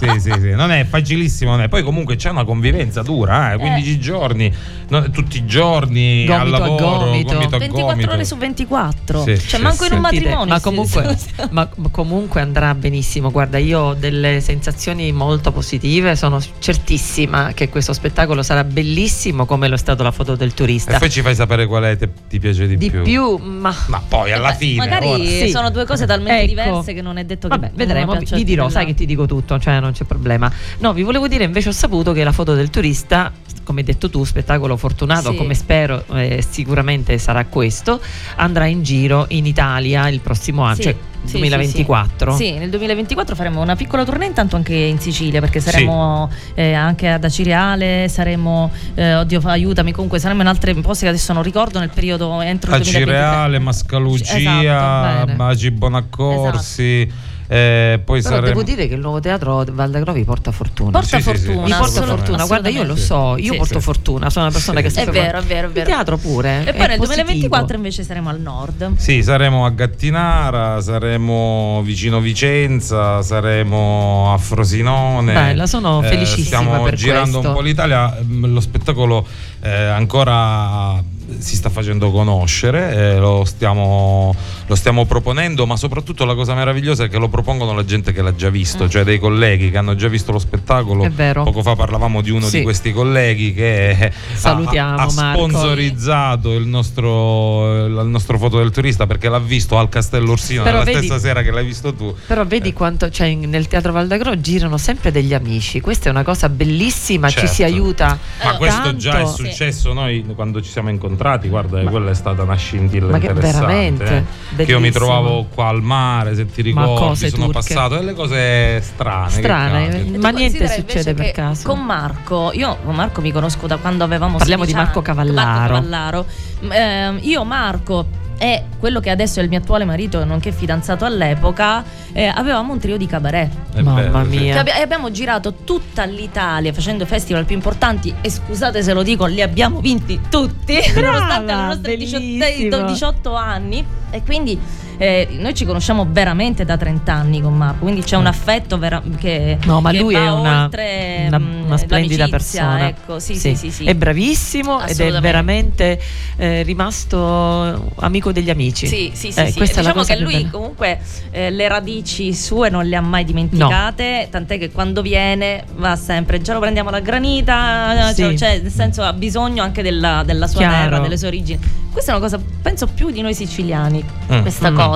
Sì, 0.00 0.08
sì, 0.18 0.32
sì, 0.40 0.50
non 0.52 0.70
è 0.70 0.86
facilissimo, 0.86 1.50
non 1.50 1.62
è. 1.62 1.68
poi 1.68 1.82
comunque 1.82 2.16
c'è 2.16 2.30
una 2.30 2.44
convivenza 2.44 3.02
dura, 3.02 3.52
eh, 3.52 3.58
15 3.58 3.98
giorni, 3.98 4.52
no, 4.88 5.10
tutti 5.10 5.36
i 5.38 5.44
giorni 5.44 6.24
Gomito 6.24 6.32
al 6.40 6.54
a 6.54 6.58
lavoro, 6.58 6.98
gomito. 7.04 7.34
gomito 7.34 7.56
a 7.56 7.58
24 7.58 7.86
gomito. 7.94 8.10
ore 8.12 8.24
su 8.24 8.36
24. 8.36 9.22
Sì, 9.24 9.38
cioè, 9.38 9.58
sì, 9.58 9.60
manco 9.60 9.84
in 9.84 9.92
un 9.92 10.00
Sentite, 10.02 10.24
matrimonio. 10.24 10.54
ma 10.54 10.60
comunque, 10.60 11.18
ma 11.50 11.68
comunque 11.90 12.40
andrà 12.40 12.74
benissimo. 12.74 13.30
Guarda, 13.30 13.58
io 13.58 13.80
ho 13.80 13.94
delle 13.94 14.40
sensazioni 14.40 15.12
molto 15.12 15.52
positive. 15.52 16.16
Sono 16.16 16.40
certissima 16.58 17.52
che 17.54 17.68
questo 17.68 17.92
spettacolo 17.92 18.42
sarà 18.42 18.64
bellissimo 18.64 19.44
come 19.46 19.68
lo 19.68 19.74
è 19.74 19.78
stato 19.78 20.02
la 20.02 20.10
foto 20.10 20.36
del 20.36 20.54
turista. 20.54 20.96
E 20.96 20.98
poi 20.98 21.10
ci 21.10 21.22
fai 21.22 21.34
sapere 21.34 21.66
quale 21.66 21.96
te- 21.96 22.08
ti 22.28 22.38
piace 22.38 22.66
di, 22.66 22.76
di 22.76 22.90
più, 22.90 23.36
ma 23.36 23.74
Ma 23.86 24.02
poi 24.06 24.32
alla 24.32 24.50
Beh, 24.50 24.56
fine. 24.56 24.76
magari 24.76 25.26
Sì. 25.26 25.50
sono 25.50 25.70
due 25.70 25.84
cose 25.86 26.06
talmente 26.06 26.42
Ecco. 26.42 26.48
diverse 26.48 26.92
che 26.94 27.02
non 27.02 27.16
è 27.16 27.24
detto 27.24 27.48
che 27.48 27.58
Vabbè, 27.58 27.72
vedremo, 27.74 28.14
vi 28.16 28.24
più 28.24 28.42
dirò, 28.42 28.68
sai 28.68 28.86
che 28.86 28.94
ti 28.94 29.06
dico 29.06 29.26
tutto, 29.26 29.58
cioè 29.58 29.80
non 29.80 29.92
c'è 29.92 30.04
problema. 30.04 30.50
No, 30.78 30.92
vi 30.92 31.02
volevo 31.02 31.28
dire 31.28 31.44
invece 31.44 31.68
ho 31.70 31.72
saputo 31.72 32.12
che 32.12 32.24
la 32.24 32.32
foto 32.32 32.54
del 32.54 32.70
turista, 32.70 33.32
come 33.64 33.80
hai 33.80 33.86
detto 33.86 34.10
tu, 34.10 34.24
spettacolo 34.24 34.76
fortunato, 34.76 35.30
Sì. 35.30 35.36
come 35.36 35.54
spero 35.54 36.04
eh, 36.14 36.44
sicuramente 36.48 37.18
sarà 37.18 37.44
questo, 37.46 38.00
andrà 38.36 38.66
in 38.66 38.82
giro 38.82 39.26
in 39.28 39.46
Italia 39.46 40.08
il 40.08 40.20
prossimo 40.20 40.62
anno, 40.62 40.74
Sì, 40.76 40.82
cioè 40.82 40.96
sì, 41.24 41.38
2024. 41.38 42.32
Sì, 42.32 42.44
sì. 42.44 42.52
Sì, 42.52 42.58
nel 42.58 42.70
2024 42.70 43.34
faremo 43.34 43.60
una 43.60 43.76
piccola 43.76 44.04
tournée 44.04 44.26
intanto 44.28 44.56
anche 44.56 44.74
in 44.74 44.98
Sicilia 44.98 45.40
perché 45.40 45.60
saremo 45.60 46.28
eh, 46.54 46.72
anche 46.72 47.08
ad 47.08 47.24
Acireale, 47.24 48.08
saremo, 48.08 48.70
eh, 48.94 49.14
oddio 49.16 49.40
aiutami, 49.44 49.92
comunque 49.92 50.18
saremo 50.18 50.40
in 50.42 50.46
altri 50.46 50.74
posti 50.74 51.04
che 51.04 51.10
adesso 51.10 51.32
non 51.32 51.42
ricordo 51.42 51.78
nel 51.78 51.90
periodo 51.90 52.40
entro 52.40 52.74
il 52.74 52.82
2023. 52.82 53.16
Acireale, 53.16 53.58
Mascalugia, 53.58 54.36
Esatto. 54.36 55.32
Magi 55.36 55.70
Bonaccorsi, 55.70 57.12
eh, 57.52 58.00
poi 58.04 58.22
Però 58.22 58.34
saremo... 58.36 58.46
devo 58.52 58.62
dire 58.62 58.86
che 58.86 58.94
il 58.94 59.00
nuovo 59.00 59.18
teatro 59.18 59.64
Valdagrovi 59.68 60.22
porta 60.22 60.52
fortuna. 60.52 60.92
Porta 60.92 61.16
Sì, 61.18 61.22
sì, 61.22 61.36
sì. 61.36 61.44
fortuna. 61.46 61.64
mi 61.66 61.72
porta 61.72 62.02
fortuna, 62.04 62.44
guarda 62.46 62.68
io 62.68 62.84
lo 62.84 62.94
so, 62.94 63.36
io 63.36 63.50
Sì, 63.52 63.58
porto 63.58 63.78
sì. 63.80 63.84
fortuna, 63.84 64.30
sono 64.30 64.44
una 64.44 64.54
persona 64.54 64.80
che 64.80 64.88
Sì. 64.90 65.00
È 65.00 65.06
vero, 65.06 65.38
è 65.38 65.42
vero, 65.42 65.64
è 65.64 65.66
Il 65.66 65.72
vero. 65.72 65.86
teatro 65.86 66.16
pure. 66.16 66.60
E 66.60 66.72
poi 66.72 66.86
nel 66.86 66.98
positivo. 66.98 67.06
2024 67.24 67.76
invece 67.76 68.04
saremo 68.04 68.28
al 68.28 68.40
nord. 68.40 68.92
Sì, 68.98 69.20
saremo 69.24 69.64
a 69.64 69.70
Gattinara, 69.70 70.80
saremo 70.80 71.80
vicino 71.82 72.20
Vicenza, 72.20 73.20
saremo 73.22 74.32
a 74.32 74.38
Frosinone. 74.38 75.32
Bella, 75.32 75.66
sono 75.66 76.02
Eh, 76.04 76.08
felicissima 76.08 76.44
Stiamo 76.60 76.82
per 76.84 76.94
girando 76.94 77.30
questo. 77.32 77.48
un 77.48 77.54
po' 77.56 77.60
l'Italia, 77.62 78.16
mm, 78.22 78.44
lo 78.52 78.60
spettacolo 78.60 79.26
eh, 79.62 79.70
ancora 79.70 81.02
si 81.38 81.56
sta 81.56 81.68
facendo 81.70 82.10
conoscere, 82.10 82.94
eh, 82.94 83.18
lo, 83.18 83.44
stiamo, 83.44 84.34
lo 84.66 84.74
stiamo 84.74 85.04
proponendo, 85.06 85.66
ma 85.66 85.76
soprattutto 85.76 86.24
la 86.24 86.34
cosa 86.34 86.54
meravigliosa 86.54 87.04
è 87.04 87.08
che 87.08 87.18
lo 87.18 87.28
propongono 87.28 87.72
la 87.74 87.84
gente 87.84 88.12
che 88.12 88.22
l'ha 88.22 88.34
già 88.34 88.50
visto, 88.50 88.88
cioè 88.88 89.04
dei 89.04 89.18
colleghi 89.18 89.70
che 89.70 89.76
hanno 89.78 89.94
già 89.94 90.08
visto 90.08 90.32
lo 90.32 90.38
spettacolo. 90.38 91.02
Mm. 91.02 91.06
È 91.06 91.10
vero. 91.10 91.42
Poco 91.44 91.62
fa 91.62 91.74
parlavamo 91.76 92.20
di 92.20 92.30
uno 92.30 92.46
Sì. 92.46 92.58
di 92.58 92.62
questi 92.62 92.92
colleghi 92.92 93.52
che 93.54 93.96
ha- 94.12 94.36
Salutiamo, 94.36 94.96
ha, 94.96 95.02
ha 95.04 95.08
sponsorizzato 95.08 96.54
il 96.54 96.66
nostro, 96.66 97.86
il 97.86 98.06
nostro 98.08 98.38
foto 98.38 98.58
del 98.58 98.70
turista 98.70 99.06
perché 99.06 99.28
l'ha 99.28 99.38
visto 99.38 99.78
al 99.78 99.88
Castello 99.88 100.32
Orsino 100.32 100.62
Però 100.62 100.82
vedi- 100.82 100.98
stessa 101.06 101.18
sera 101.18 101.42
che 101.42 101.50
l'hai 101.50 101.64
visto 101.64 101.94
tu. 101.94 102.14
Però 102.26 102.44
vedi 102.44 102.72
quanto 102.72 103.10
cioè, 103.10 103.34
nel 103.34 103.66
teatro 103.68 103.92
Valdagro 103.92 104.40
girano 104.40 104.78
sempre 104.78 105.10
degli 105.10 105.34
amici. 105.34 105.80
Questa 105.80 106.08
è 106.08 106.10
una 106.10 106.22
cosa 106.24 106.48
bellissima, 106.48 107.28
ci 107.28 107.34
Certo. 107.40 107.52
si 107.52 107.62
aiuta. 107.62 108.18
Ma 108.42 108.56
questo 108.56 108.96
già 108.96 109.12
è 109.12 109.22
tanto. 109.24 109.30
successo 109.36 109.92
noi 109.92 110.24
quando 110.34 110.60
ci 110.62 110.70
siamo 110.70 110.88
incontrati, 110.90 111.18
guarda, 111.48 111.82
quella 111.84 112.10
è 112.10 112.14
stata 112.14 112.42
una 112.42 112.54
scintilla 112.56 113.10
Ma 113.10 113.18
che 113.18 113.26
interessante. 113.26 113.66
veramente, 113.66 114.24
eh. 114.56 114.64
Che 114.64 114.70
io 114.70 114.80
mi 114.80 114.90
trovavo 114.90 115.46
qua 115.52 115.68
al 115.68 115.82
mare, 115.82 116.34
se 116.34 116.46
ti 116.46 116.72
Ma 116.72 116.82
ricordi, 116.82 117.06
cose 117.06 117.28
sono 117.28 117.44
turche. 117.44 117.58
passato 117.60 117.94
delle 117.96 118.14
cose 118.14 118.80
strane. 118.80 119.30
Strane, 119.30 120.12
eh. 120.14 120.18
Ma 120.18 120.30
niente 120.30 120.66
succede 120.68 121.14
per 121.14 121.32
caso. 121.32 121.68
Con 121.68 121.84
Marco, 121.84 122.50
io 122.54 122.78
con 122.84 122.94
Marco 122.94 123.20
mi 123.20 123.32
conosco 123.32 123.66
da 123.66 123.76
quando 123.76 124.04
avevamo 124.04 124.38
Parliamo 124.38 124.64
16 124.64 124.80
di 124.80 124.86
Marco. 124.86 125.02
Cavallaro. 125.02 125.48
Marco 125.48 125.72
Cavallaro. 125.74 126.26
Ehm, 126.70 127.18
io, 127.22 127.44
Marco 127.44 128.06
e 128.42 128.64
quello 128.78 129.00
che 129.00 129.10
adesso 129.10 129.38
è 129.38 129.42
il 129.42 129.50
mio 129.50 129.58
attuale 129.58 129.84
marito, 129.84 130.24
nonché 130.24 130.50
fidanzato 130.50 131.04
all'epoca, 131.04 131.84
eh, 132.12 132.24
avevamo 132.24 132.72
un 132.72 132.78
trio 132.78 132.96
di 132.96 133.04
cabaret. 133.04 133.52
È 133.74 133.82
Mamma 133.82 134.22
mia. 134.22 134.58
Abbi- 134.58 134.70
e 134.70 134.80
abbiamo 134.80 135.10
girato 135.10 135.52
tutta 135.62 136.04
l'Italia 136.04 136.72
facendo 136.72 137.04
i 137.04 137.06
festival 137.06 137.44
più 137.44 137.54
importanti 137.54 138.14
e 138.22 138.30
scusate 138.30 138.82
se 138.82 138.94
lo 138.94 139.02
dico, 139.02 139.26
li 139.26 139.42
abbiamo 139.42 139.80
vinti 139.80 140.18
tutti, 140.30 140.78
Brava, 140.94 141.18
nonostante 141.18 141.52
le 141.54 141.62
nostre 141.62 141.96
18, 141.98 142.22
bellissimo. 142.38 142.82
18 142.86 143.34
anni. 143.34 143.86
E 144.12 144.22
quindi 144.24 144.58
eh, 145.02 145.28
noi 145.38 145.54
ci 145.54 145.64
conosciamo 145.64 146.06
veramente 146.10 146.66
da 146.66 146.76
30 146.76 147.10
anni 147.10 147.40
con 147.40 147.56
Marco, 147.56 147.78
quindi 147.84 148.02
c'è 148.02 148.16
un 148.16 148.26
affetto 148.26 148.76
vera- 148.76 149.02
che, 149.18 149.56
No, 149.64 149.80
ma 149.80 149.92
che 149.92 149.98
lui 149.98 150.12
va 150.12 150.20
è 150.20 150.30
una, 150.30 150.64
oltre, 150.64 151.24
una- 151.28 151.38
mm, 151.38 151.64
una 151.64 151.76
splendida 151.78 152.28
persona. 152.28 152.88
Ecco, 152.88 153.18
sì, 153.18 153.34
sì, 153.34 153.54
sì, 153.56 153.70
sì. 153.70 153.84
È 153.86 153.94
bravissimo 153.94 154.84
ed 154.84 155.00
è 155.00 155.10
veramente 155.20 155.98
eh, 156.36 156.62
rimasto 156.64 157.92
amico 157.96 158.30
degli 158.30 158.50
amici. 158.50 158.86
Sì, 158.86 159.10
sì, 159.14 159.32
sì, 159.32 159.40
Eh, 159.40 159.46
sì. 159.50 159.56
questa 159.56 159.80
è 159.80 159.82
la 159.82 159.92
diciamo 159.92 159.94
cosa 159.94 160.14
che 160.14 160.20
lui 160.20 160.32
bella. 160.34 160.50
comunque 160.50 161.00
eh, 161.30 161.50
le 161.50 161.68
radici 161.68 162.34
sue 162.34 162.68
non 162.68 162.84
le 162.84 162.96
ha 162.96 163.00
mai 163.00 163.24
dimenticate, 163.24 164.28
tant'è 164.30 164.58
che 164.58 164.70
quando 164.70 165.00
viene 165.02 165.64
va 165.76 165.96
sempre, 165.96 166.42
già 166.42 166.52
lo 166.52 166.60
prendiamo 166.60 166.90
la 166.90 167.00
granita, 167.00 168.12
Sì. 168.12 168.22
cioè, 168.22 168.34
cioè, 168.36 168.60
nel 168.60 168.70
senso 168.70 169.02
ha 169.02 169.12
bisogno 169.14 169.62
anche 169.62 169.82
della, 169.82 170.22
della 170.26 170.46
sua 170.46 170.60
Chiaro. 170.60 170.74
terra, 170.90 170.98
delle 170.98 171.16
sue 171.16 171.28
origini. 171.28 171.58
Questa 171.90 172.12
è 172.12 172.14
una 172.14 172.22
cosa, 172.22 172.40
penso 172.62 172.86
più 172.86 173.10
di 173.10 173.20
noi 173.20 173.34
siciliani, 173.34 174.02
Mm. 174.32 174.40
questa 174.42 174.70
Mm. 174.70 174.76
cosa, 174.76 174.89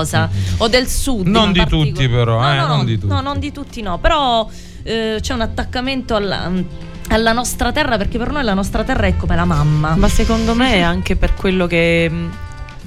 o 0.57 0.67
del 0.67 0.87
sud. 0.87 1.27
Non 1.27 1.51
di 1.51 1.59
particolare. 1.59 1.91
tutti 1.91 2.09
però, 2.09 2.41
no, 2.41 2.51
eh, 2.51 2.55
no, 2.57 2.67
non 2.67 2.77
no, 2.77 2.83
di 2.83 2.97
tutti. 2.97 3.13
no, 3.13 3.21
non 3.21 3.39
di 3.39 3.51
tutti 3.51 3.81
no, 3.81 3.97
però 3.99 4.49
eh, 4.83 5.17
c'è 5.19 5.33
un 5.33 5.41
attaccamento 5.41 6.15
alla, 6.15 6.51
alla 7.09 7.31
nostra 7.31 7.71
terra 7.71 7.97
perché 7.97 8.17
per 8.17 8.31
noi 8.31 8.43
la 8.43 8.53
nostra 8.53 8.83
terra 8.83 9.07
è 9.07 9.15
come 9.15 9.35
la 9.35 9.45
mamma. 9.45 9.95
Ma 9.95 10.07
secondo 10.07 10.55
me 10.55 10.73
è 10.73 10.81
anche 10.81 11.15
per 11.15 11.33
quello 11.33 11.67
che 11.67 12.09
mh, 12.09 12.31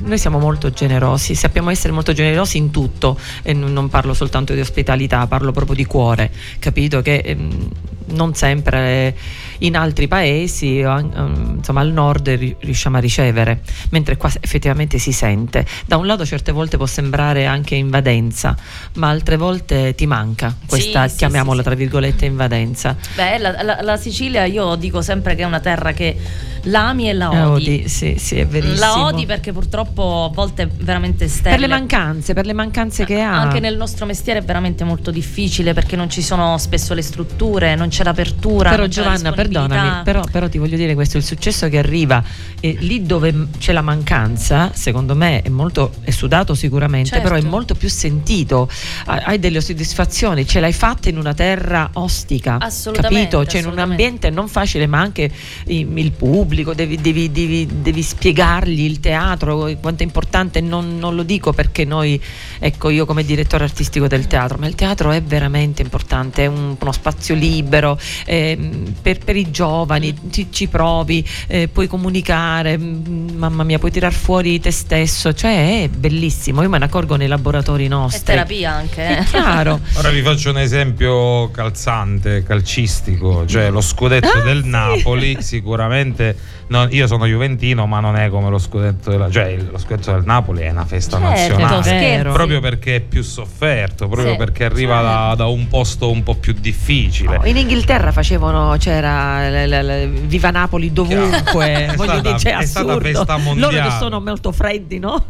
noi 0.07 0.19
siamo 0.19 0.39
molto 0.39 0.71
generosi, 0.71 1.35
sappiamo 1.35 1.71
essere 1.71 1.93
molto 1.93 2.13
generosi 2.13 2.57
in 2.57 2.71
tutto 2.71 3.19
e 3.43 3.53
non 3.53 3.89
parlo 3.89 4.15
soltanto 4.15 4.55
di 4.55 4.61
ospitalità, 4.61 5.27
parlo 5.27 5.53
proprio 5.53 5.75
di 5.75 5.85
cuore, 5.85 6.31
capito? 6.59 7.03
Che 7.03 7.17
ehm, 7.17 7.69
non 8.11 8.35
sempre 8.35 9.17
in 9.59 9.77
altri 9.77 10.09
paesi, 10.09 10.79
ehm, 10.79 11.55
insomma 11.59 11.81
al 11.81 11.93
nord, 11.93 12.29
ri- 12.29 12.57
riusciamo 12.61 12.97
a 12.97 13.01
ricevere, 13.01 13.61
mentre 13.91 14.17
qua 14.17 14.31
effettivamente 14.41 14.99
si 14.99 15.13
sente. 15.13 15.67
Da 15.87 15.97
un 15.97 16.07
lato 16.07 16.25
certe 16.25 16.53
volte 16.53 16.77
può 16.77 16.87
sembrare 16.87 17.47
anche 17.47 17.75
invadenza, 17.75 18.57
ma 18.95 19.09
altre 19.09 19.37
volte 19.37 19.95
ti 19.95 20.07
manca 20.07 20.55
questa, 20.67 21.09
sì, 21.09 21.17
chiamiamola 21.17 21.59
sì, 21.59 21.65
tra 21.65 21.75
virgolette, 21.75 22.25
invadenza. 22.27 22.97
Beh, 23.15 23.39
la, 23.39 23.63
la- 23.63 23.79
la 23.83 23.97
Sicilia 23.97 24.45
io 24.45 24.75
dico 24.77 25.03
sempre 25.03 25.35
che 25.35 25.43
è 25.43 25.47
una 25.47 25.61
terra 25.61 25.93
che 25.93 26.17
l'ami 26.63 27.09
e 27.09 27.13
la 27.13 27.31
odi. 27.51 27.79
odi, 27.79 27.89
sì, 27.89 28.17
sì, 28.19 28.39
è 28.39 28.47
verissimo. 28.47 28.79
La 28.79 29.07
odi 29.07 29.27
perché 29.27 29.53
purtroppo 29.53 30.25
a 30.31 30.35
volte 30.35 30.65
è 30.65 30.69
veramente 30.69 31.29
sterile. 31.29 31.59
per 31.59 31.69
le 31.69 31.75
mancanze, 31.75 32.33
per 32.35 32.47
le 32.47 32.53
mancanze 32.53 33.05
che 33.05 33.21
ha. 33.21 33.41
Anche 33.41 33.61
nel 33.61 33.77
nostro 33.77 34.07
mestiere 34.07 34.41
è 34.41 34.43
veramente 34.43 34.85
molto 34.85 35.11
difficile 35.11 35.73
perché 35.73 35.97
non 35.97 36.11
ci 36.11 36.23
sono 36.23 36.59
spesso 36.59 36.95
le 36.95 37.03
strutture, 37.03 37.75
non 37.75 37.89
c'è 37.89 38.05
l'apertura. 38.05 38.71
Però 38.71 38.87
Giovanna, 38.87 39.33
perdonami, 39.53 40.03
però, 40.05 40.23
però 40.31 40.49
ti 40.49 40.59
voglio 40.59 40.77
dire 40.77 40.95
questo, 40.95 41.17
il 41.17 41.25
successo 41.25 41.69
che 41.69 41.79
arriva 41.79 42.23
eh, 42.61 42.77
lì 42.81 43.03
dove 43.05 43.49
c'è 43.59 43.73
la 43.73 43.83
mancanza, 43.83 44.71
secondo 44.75 45.15
me 45.15 45.43
è 45.43 45.49
molto 45.49 45.93
è 46.03 46.11
sudato 46.11 46.55
sicuramente, 46.55 47.11
Certo. 47.11 47.29
però 47.29 47.37
è 47.41 47.43
molto 47.43 47.75
più 47.75 47.89
sentito, 47.89 48.69
Ha- 49.07 49.23
hai 49.25 49.39
delle 49.39 49.61
soddisfazioni, 49.61 50.47
ce 50.47 50.61
l'hai 50.61 50.73
fatta 50.73 51.09
in 51.09 51.19
una 51.19 51.35
terra 51.35 51.91
ostica, 51.95 52.59
Assolutamente, 52.61 53.37
capito? 53.37 53.47
Cioè 53.51 53.61
in 53.61 53.67
un 53.69 53.79
ambiente 53.79 54.31
non 54.31 54.49
facile, 54.49 54.87
ma 54.87 55.01
anche 55.01 55.31
i- 55.67 55.87
il 55.95 56.13
pubblico, 56.13 56.75
devi, 56.75 56.97
devi- 57.01 57.31
devi- 57.31 57.69
devi 57.81 58.03
spiegargli 58.03 58.81
il 58.83 59.01
teatro, 59.01 59.67
eh, 59.67 59.77
quanto 59.79 60.03
è 60.03 60.07
importante, 60.07 60.61
non, 60.61 60.99
non 60.99 61.15
lo 61.15 61.23
dico 61.23 61.53
perché 61.53 61.85
noi, 61.85 62.21
ecco 62.59 62.91
io 62.91 63.05
come 63.07 63.25
direttore 63.25 63.65
artistico 63.65 64.07
del 64.07 64.27
teatro, 64.27 64.59
ma 64.59 64.67
il 64.67 64.75
teatro 64.75 65.11
è 65.11 65.23
veramente 65.23 65.83
importante, 65.83 66.45
è 66.45 66.47
un- 66.47 66.77
uno 66.79 66.93
spazio 66.93 67.35
libero 67.35 67.99
ehm, 68.27 68.95
per, 69.03 69.19
per 69.19 69.37
i 69.39 69.51
giovani, 69.51 70.14
ci, 70.30 70.49
ci 70.51 70.66
provi, 70.68 71.26
eh, 71.47 71.68
puoi 71.68 71.86
comunicare, 71.86 72.76
mm, 72.78 73.30
mamma 73.36 73.64
mia, 73.64 73.78
puoi 73.78 73.91
tirar 73.91 74.12
fuori 74.12 74.61
te 74.61 74.70
stesso, 74.70 75.32
cioè 75.32 75.82
è 75.84 75.89
bellissimo, 75.89 76.62
io 76.62 76.68
me 76.68 76.78
ne 76.78 76.84
accorgo 76.84 77.16
nei 77.16 77.28
laboratori 77.28 77.86
È 77.86 77.89
nostri. 77.89 78.24
terapia 78.24 78.72
anche. 78.72 79.07
È 79.07 79.20
eh. 79.20 79.24
chiaro. 79.24 79.80
Ora 79.97 80.11
vi 80.11 80.22
faccio 80.22 80.51
un 80.51 80.59
esempio 80.59 81.51
calzante, 81.51 82.43
calcistico, 82.43 83.47
cioè 83.47 83.70
lo 83.70 83.80
scudetto 83.80 84.26
Ah, 84.28 84.41
del 84.43 84.62
sì. 84.62 84.68
Napoli 84.68 85.36
sicuramente, 85.41 86.36
non- 86.69 86.89
io 86.91 87.07
sono 87.07 87.27
juventino 87.27 87.87
ma 87.87 88.01
non 88.01 88.16
è 88.16 88.29
come 88.29 88.49
lo 88.51 88.59
scudetto 88.59 89.11
della, 89.11 89.31
cioè 89.31 89.57
lo 89.71 89.79
scudetto 89.79 90.12
del 90.12 90.23
Napoli 90.25 90.62
è 90.62 90.71
una 90.71 90.85
festa 90.85 91.19
Certo, 91.35 91.59
nazionale. 91.59 92.31
Proprio 92.33 92.61
perché 92.61 92.97
è 92.97 93.01
più 93.01 93.23
sofferto, 93.23 94.07
proprio 94.09 94.33
Sì. 94.33 94.37
perché 94.39 94.64
arriva 94.64 95.01
da, 95.03 95.35
da 95.37 95.47
un 95.47 95.69
posto 95.69 96.11
un 96.11 96.23
po' 96.23 96.35
più 96.35 96.55
difficile. 96.59 97.41
In 97.45 97.57
Inghilterra 97.57 98.12
facevano, 98.12 98.77
c'era 98.79 99.66
la- 99.66 100.07
Viva 100.07 100.51
Napoli 100.51 100.93
dovunque, 100.93 101.87
È 101.89 101.95
voglio 101.95 102.12
stata- 102.12 102.21
dire, 102.21 102.39
cioè, 102.39 102.57
è 102.59 102.64
stata 102.66 102.99
festa 103.01 103.37
Loro 103.37 103.45
che 103.49 103.61
mondiale. 103.61 103.91
sono 103.99 104.21
molto 104.21 104.53
freddi, 104.53 104.99
no? 104.99 105.25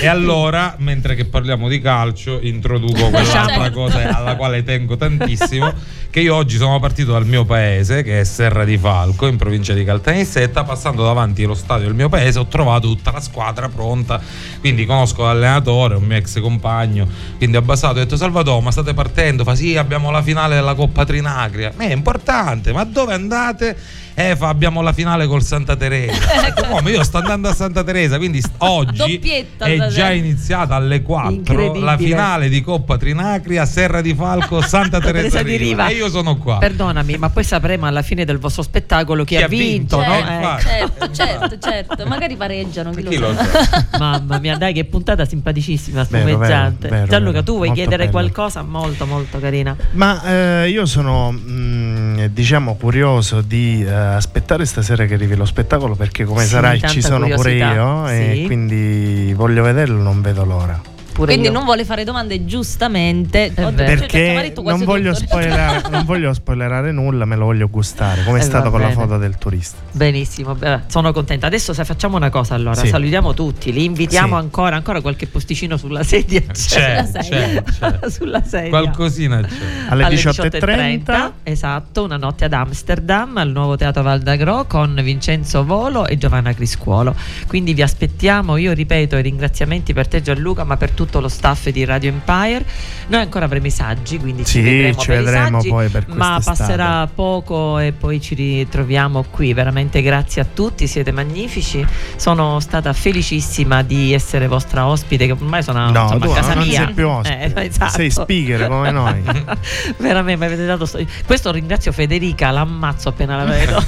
E 0.00 0.06
allora, 0.06 0.74
mentre 0.78 1.14
che 1.14 1.24
parliamo 1.26 1.68
di 1.68 1.80
calcio, 1.80 2.38
introduco 2.40 3.08
quell'altra 3.10 3.46
Certo. 3.64 3.70
cosa 3.72 4.16
alla 4.16 4.36
quale 4.36 4.62
tengo 4.62 4.96
tantissimo, 4.96 5.72
che 6.10 6.20
io 6.20 6.34
oggi 6.34 6.56
sono 6.56 6.78
partito 6.80 7.12
dal 7.12 7.26
mio 7.26 7.44
paese, 7.44 8.02
che 8.02 8.20
è 8.20 8.24
Serra 8.24 8.64
di 8.64 8.78
Falco, 8.78 9.26
in 9.26 9.36
provincia 9.36 9.74
di 9.74 9.84
Caltanissetta, 9.84 10.64
passando 10.78 11.02
davanti 11.02 11.42
allo 11.42 11.54
stadio 11.54 11.86
del 11.86 11.94
mio 11.94 12.08
paese 12.08 12.38
ho 12.38 12.46
trovato 12.46 12.86
tutta 12.86 13.10
la 13.10 13.20
squadra 13.20 13.68
pronta, 13.68 14.20
quindi 14.60 14.86
conosco 14.86 15.24
l'allenatore, 15.24 15.96
un 15.96 16.04
mio 16.04 16.16
ex 16.16 16.40
compagno, 16.40 17.06
quindi 17.36 17.56
ho 17.56 17.62
basato, 17.62 17.94
ho 17.94 17.98
detto 17.98 18.16
Salvatore, 18.16 18.62
ma 18.62 18.70
state 18.70 18.94
partendo? 18.94 19.42
Fa 19.42 19.56
sì, 19.56 19.76
abbiamo 19.76 20.12
la 20.12 20.22
finale 20.22 20.54
della 20.54 20.74
Coppa 20.74 21.04
Trinacria, 21.04 21.72
ma 21.76 21.84
è 21.84 21.92
importante, 21.92 22.72
ma 22.72 22.84
dove 22.84 23.12
andate? 23.12 23.76
Eh, 24.20 24.34
fa, 24.34 24.48
abbiamo 24.48 24.82
la 24.82 24.92
finale 24.92 25.28
col 25.28 25.44
Santa 25.44 25.76
Teresa. 25.76 26.12
Detto, 26.42 26.66
Come 26.66 26.90
io 26.90 27.04
sto 27.04 27.18
andando 27.18 27.48
a 27.48 27.54
Santa 27.54 27.84
Teresa, 27.84 28.16
quindi 28.18 28.42
oggi 28.58 28.96
Doppietta, 28.96 29.64
è 29.66 29.86
già 29.86 30.10
iniziata 30.10 30.74
alle 30.74 31.02
4 31.02 31.30
Incredibile. 31.30 31.84
la 31.84 31.96
finale 31.96 32.48
di 32.48 32.60
Coppa 32.60 32.96
Trinacria, 32.96 33.64
Serra 33.64 34.00
di 34.00 34.12
Falco, 34.14 34.60
Santa 34.66 34.98
Teresa, 34.98 35.38
Teresa 35.38 35.42
di 35.44 35.56
Riva. 35.56 35.86
E 35.86 35.94
io 35.94 36.08
sono 36.10 36.36
qua. 36.36 36.58
Perdonami, 36.58 37.16
ma 37.16 37.30
poi 37.30 37.44
sapremo 37.44 37.86
alla 37.86 38.02
fine 38.02 38.24
del 38.24 38.38
vostro 38.38 38.62
spettacolo 38.64 39.22
chi, 39.22 39.36
Chi 39.36 39.42
ha 39.42 39.44
ha 39.44 39.48
vinto, 39.48 39.98
vinto, 39.98 40.10
no? 40.12 40.16
eh, 40.28 40.56
Eh. 40.56 40.60
Certo, 40.62 41.10
certo, 41.12 41.58
certo. 41.60 42.06
Magari 42.06 42.34
pareggiano, 42.34 42.90
chi, 42.90 43.04
Chi 43.04 43.18
lo 43.18 43.28
lo 43.30 43.34
sa. 43.36 43.86
Mamma 43.98 44.38
mia, 44.40 44.56
dai, 44.56 44.72
che 44.72 44.84
puntata 44.84 45.24
simpaticissima, 45.26 46.04
Vero, 46.10 46.24
vero, 46.24 46.36
spumeggiante. 46.38 46.88
vero, 46.88 47.06
Gianluca, 47.06 47.32
vero. 47.34 47.44
tu 47.44 47.54
vuoi 47.54 47.70
chiedere 47.72 47.98
bello. 48.06 48.10
qualcosa? 48.10 48.62
Molto, 48.62 49.06
molto 49.06 49.38
carina. 49.38 49.76
Ma 49.92 50.22
eh, 50.64 50.68
io 50.70 50.86
sono 50.86 51.30
mm, 51.30 52.24
diciamo 52.30 52.74
curioso 52.74 53.40
di 53.42 53.84
eh, 53.84 54.06
aspettare 54.16 54.64
stasera 54.66 55.04
che 55.06 55.14
arrivi 55.14 55.34
lo 55.36 55.44
spettacolo 55.44 55.94
perché 55.94 56.24
come 56.24 56.42
Sì, 56.42 56.48
sarai 56.48 56.80
ci 56.80 57.00
sono 57.02 57.24
pure 57.26 57.36
curiosità, 57.36 57.72
io 57.72 58.08
e 58.08 58.32
sì. 58.34 58.44
quindi 58.46 59.32
voglio 59.34 59.62
vederlo, 59.62 60.00
non 60.02 60.20
vedo 60.20 60.44
l'ora. 60.44 60.80
Pure 61.18 61.32
Quindi 61.32 61.48
io. 61.48 61.52
non 61.52 61.64
vuole 61.64 61.84
fare 61.84 62.04
domande 62.04 62.44
giustamente. 62.44 63.50
Cioè, 63.52 63.72
Perché 63.72 64.34
detto 64.40 64.62
non 64.62 64.84
voglio, 64.84 65.12
non 65.90 66.04
voglio 66.04 66.32
spoilerare 66.32 66.92
nulla, 66.92 67.24
me 67.24 67.34
lo 67.34 67.46
voglio 67.46 67.68
gustare, 67.68 68.22
come 68.22 68.38
è 68.38 68.40
Eh, 68.40 68.44
stato 68.44 68.70
con 68.70 68.80
la 68.80 68.90
foto 68.90 69.18
del 69.18 69.36
turista. 69.36 69.78
Benissimo, 69.90 70.54
beh, 70.54 70.82
sono 70.86 71.12
contenta. 71.12 71.48
Adesso 71.48 71.72
se 71.74 71.84
facciamo 71.84 72.16
una 72.16 72.30
cosa 72.30 72.54
allora, 72.54 72.76
Sì. 72.76 72.86
salutiamo 72.86 73.34
tutti, 73.34 73.72
li 73.72 73.82
invitiamo 73.82 74.36
Sì. 74.38 74.42
ancora, 74.44 74.76
ancora 74.76 75.00
qualche 75.00 75.26
posticino 75.26 75.76
sulla 75.76 76.04
sedia. 76.04 76.40
C'è, 76.52 77.04
Sulla 77.04 77.20
c'è, 77.20 77.62
c'è. 77.64 77.98
sulla 78.10 78.42
sedia. 78.44 78.68
Qualcosina 78.68 79.40
c'è. 79.40 79.48
Alle, 79.88 80.04
alle 80.04 80.14
18.30 80.14 81.32
esatto, 81.42 82.04
una 82.04 82.16
notte 82.16 82.44
ad 82.44 82.52
Amsterdam 82.52 83.36
al 83.38 83.50
nuovo 83.50 83.74
teatro 83.74 84.04
Val 84.04 84.20
d'Agro 84.20 84.66
con 84.66 84.98
Vincenzo 85.02 85.64
Volo 85.64 86.06
e 86.06 86.16
Giovanna 86.16 86.52
Criscuolo. 86.54 87.12
Quindi 87.48 87.74
vi 87.74 87.82
aspettiamo, 87.82 88.56
io 88.56 88.72
ripeto 88.72 89.16
i 89.16 89.22
ringraziamenti 89.22 89.92
per 89.92 90.06
te 90.06 90.22
Gianluca, 90.22 90.62
ma 90.62 90.76
per 90.76 90.92
tutto 91.08 91.20
lo 91.20 91.28
staff 91.28 91.68
di 91.70 91.84
Radio 91.86 92.10
Empire. 92.10 92.64
Noi 93.08 93.22
ancora 93.22 93.46
avremo 93.46 93.66
i 93.66 93.70
saggi, 93.70 94.18
quindi 94.18 94.44
Sì, 94.44 94.52
ci 94.52 94.60
vedremo, 94.60 94.98
ci 94.98 95.08
vedremo 95.10 95.56
saggi, 95.58 95.68
poi 95.70 95.88
per 95.88 96.04
ma 96.08 96.40
passerà 96.44 97.08
poco 97.12 97.78
e 97.78 97.92
poi 97.92 98.20
ci 98.20 98.34
ritroviamo 98.34 99.24
qui. 99.30 99.54
Veramente 99.54 100.02
grazie 100.02 100.42
a 100.42 100.46
tutti, 100.52 100.86
siete 100.86 101.10
magnifici. 101.10 101.84
Sono 102.16 102.60
stata 102.60 102.92
felicissima 102.92 103.82
di 103.82 104.12
essere 104.12 104.46
vostra 104.46 104.86
ospite, 104.86 105.24
che 105.26 105.32
ormai 105.32 105.62
sono 105.62 105.90
No, 105.90 106.02
insomma, 106.02 106.24
tu 106.26 106.30
a 106.30 106.34
casa 106.34 106.54
non 106.54 106.66
mia. 106.66 106.84
sei 106.84 106.92
più 106.94 107.08
ospite. 107.08 107.54
Eh, 107.54 107.64
esatto. 107.66 107.92
Sei 107.92 108.10
speaker 108.10 108.68
come 108.68 108.90
noi. 108.90 109.22
Veramente, 109.96 110.38
mi 110.38 110.44
avete 110.52 110.66
dato 110.66 110.84
sto- 110.84 111.02
Questo 111.24 111.50
ringrazio 111.50 111.90
Federica, 111.92 112.50
l'ammazzo 112.50 113.08
appena 113.08 113.36
la 113.36 113.44
vedo. 113.44 113.82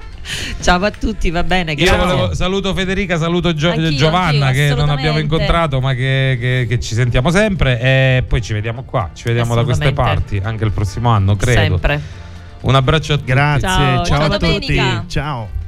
Ciao 0.60 0.82
a 0.84 0.90
tutti, 0.90 1.30
va 1.30 1.42
bene. 1.42 1.72
Io 1.72 1.84
grazie. 1.84 1.98
volevo- 1.98 2.34
saluto 2.34 2.74
Federica, 2.74 3.18
saluto 3.18 3.54
Gio- 3.54 3.70
Anch'io, 3.70 3.94
Giovanna 3.94 4.46
anch'io, 4.46 4.68
che 4.68 4.74
non 4.74 4.88
abbiamo 4.90 5.18
incontrato 5.18 5.80
ma 5.80 5.94
che, 5.94 6.36
che- 6.38 6.66
che 6.68 6.80
ci 6.80 6.94
sentiamo 6.94 7.30
sempre 7.30 7.80
e 7.80 8.24
poi 8.26 8.42
ci 8.42 8.52
vediamo 8.52 8.82
qua, 8.84 9.10
ci 9.14 9.24
vediamo 9.24 9.54
da 9.54 9.64
queste 9.64 9.92
parti 9.92 10.40
anche 10.42 10.64
il 10.64 10.72
prossimo 10.72 11.08
anno, 11.10 11.36
credo. 11.36 11.60
Sempre. 11.60 12.00
Un 12.62 12.74
abbraccio 12.74 13.14
a 13.14 13.16
tutti. 13.16 13.30
Grazie, 13.30 13.68
Ciao, 13.68 14.04
ciao, 14.04 14.22
a 14.24 14.28
tutti. 14.38 14.38
domenica. 14.66 15.04
Ciao. 15.08 15.58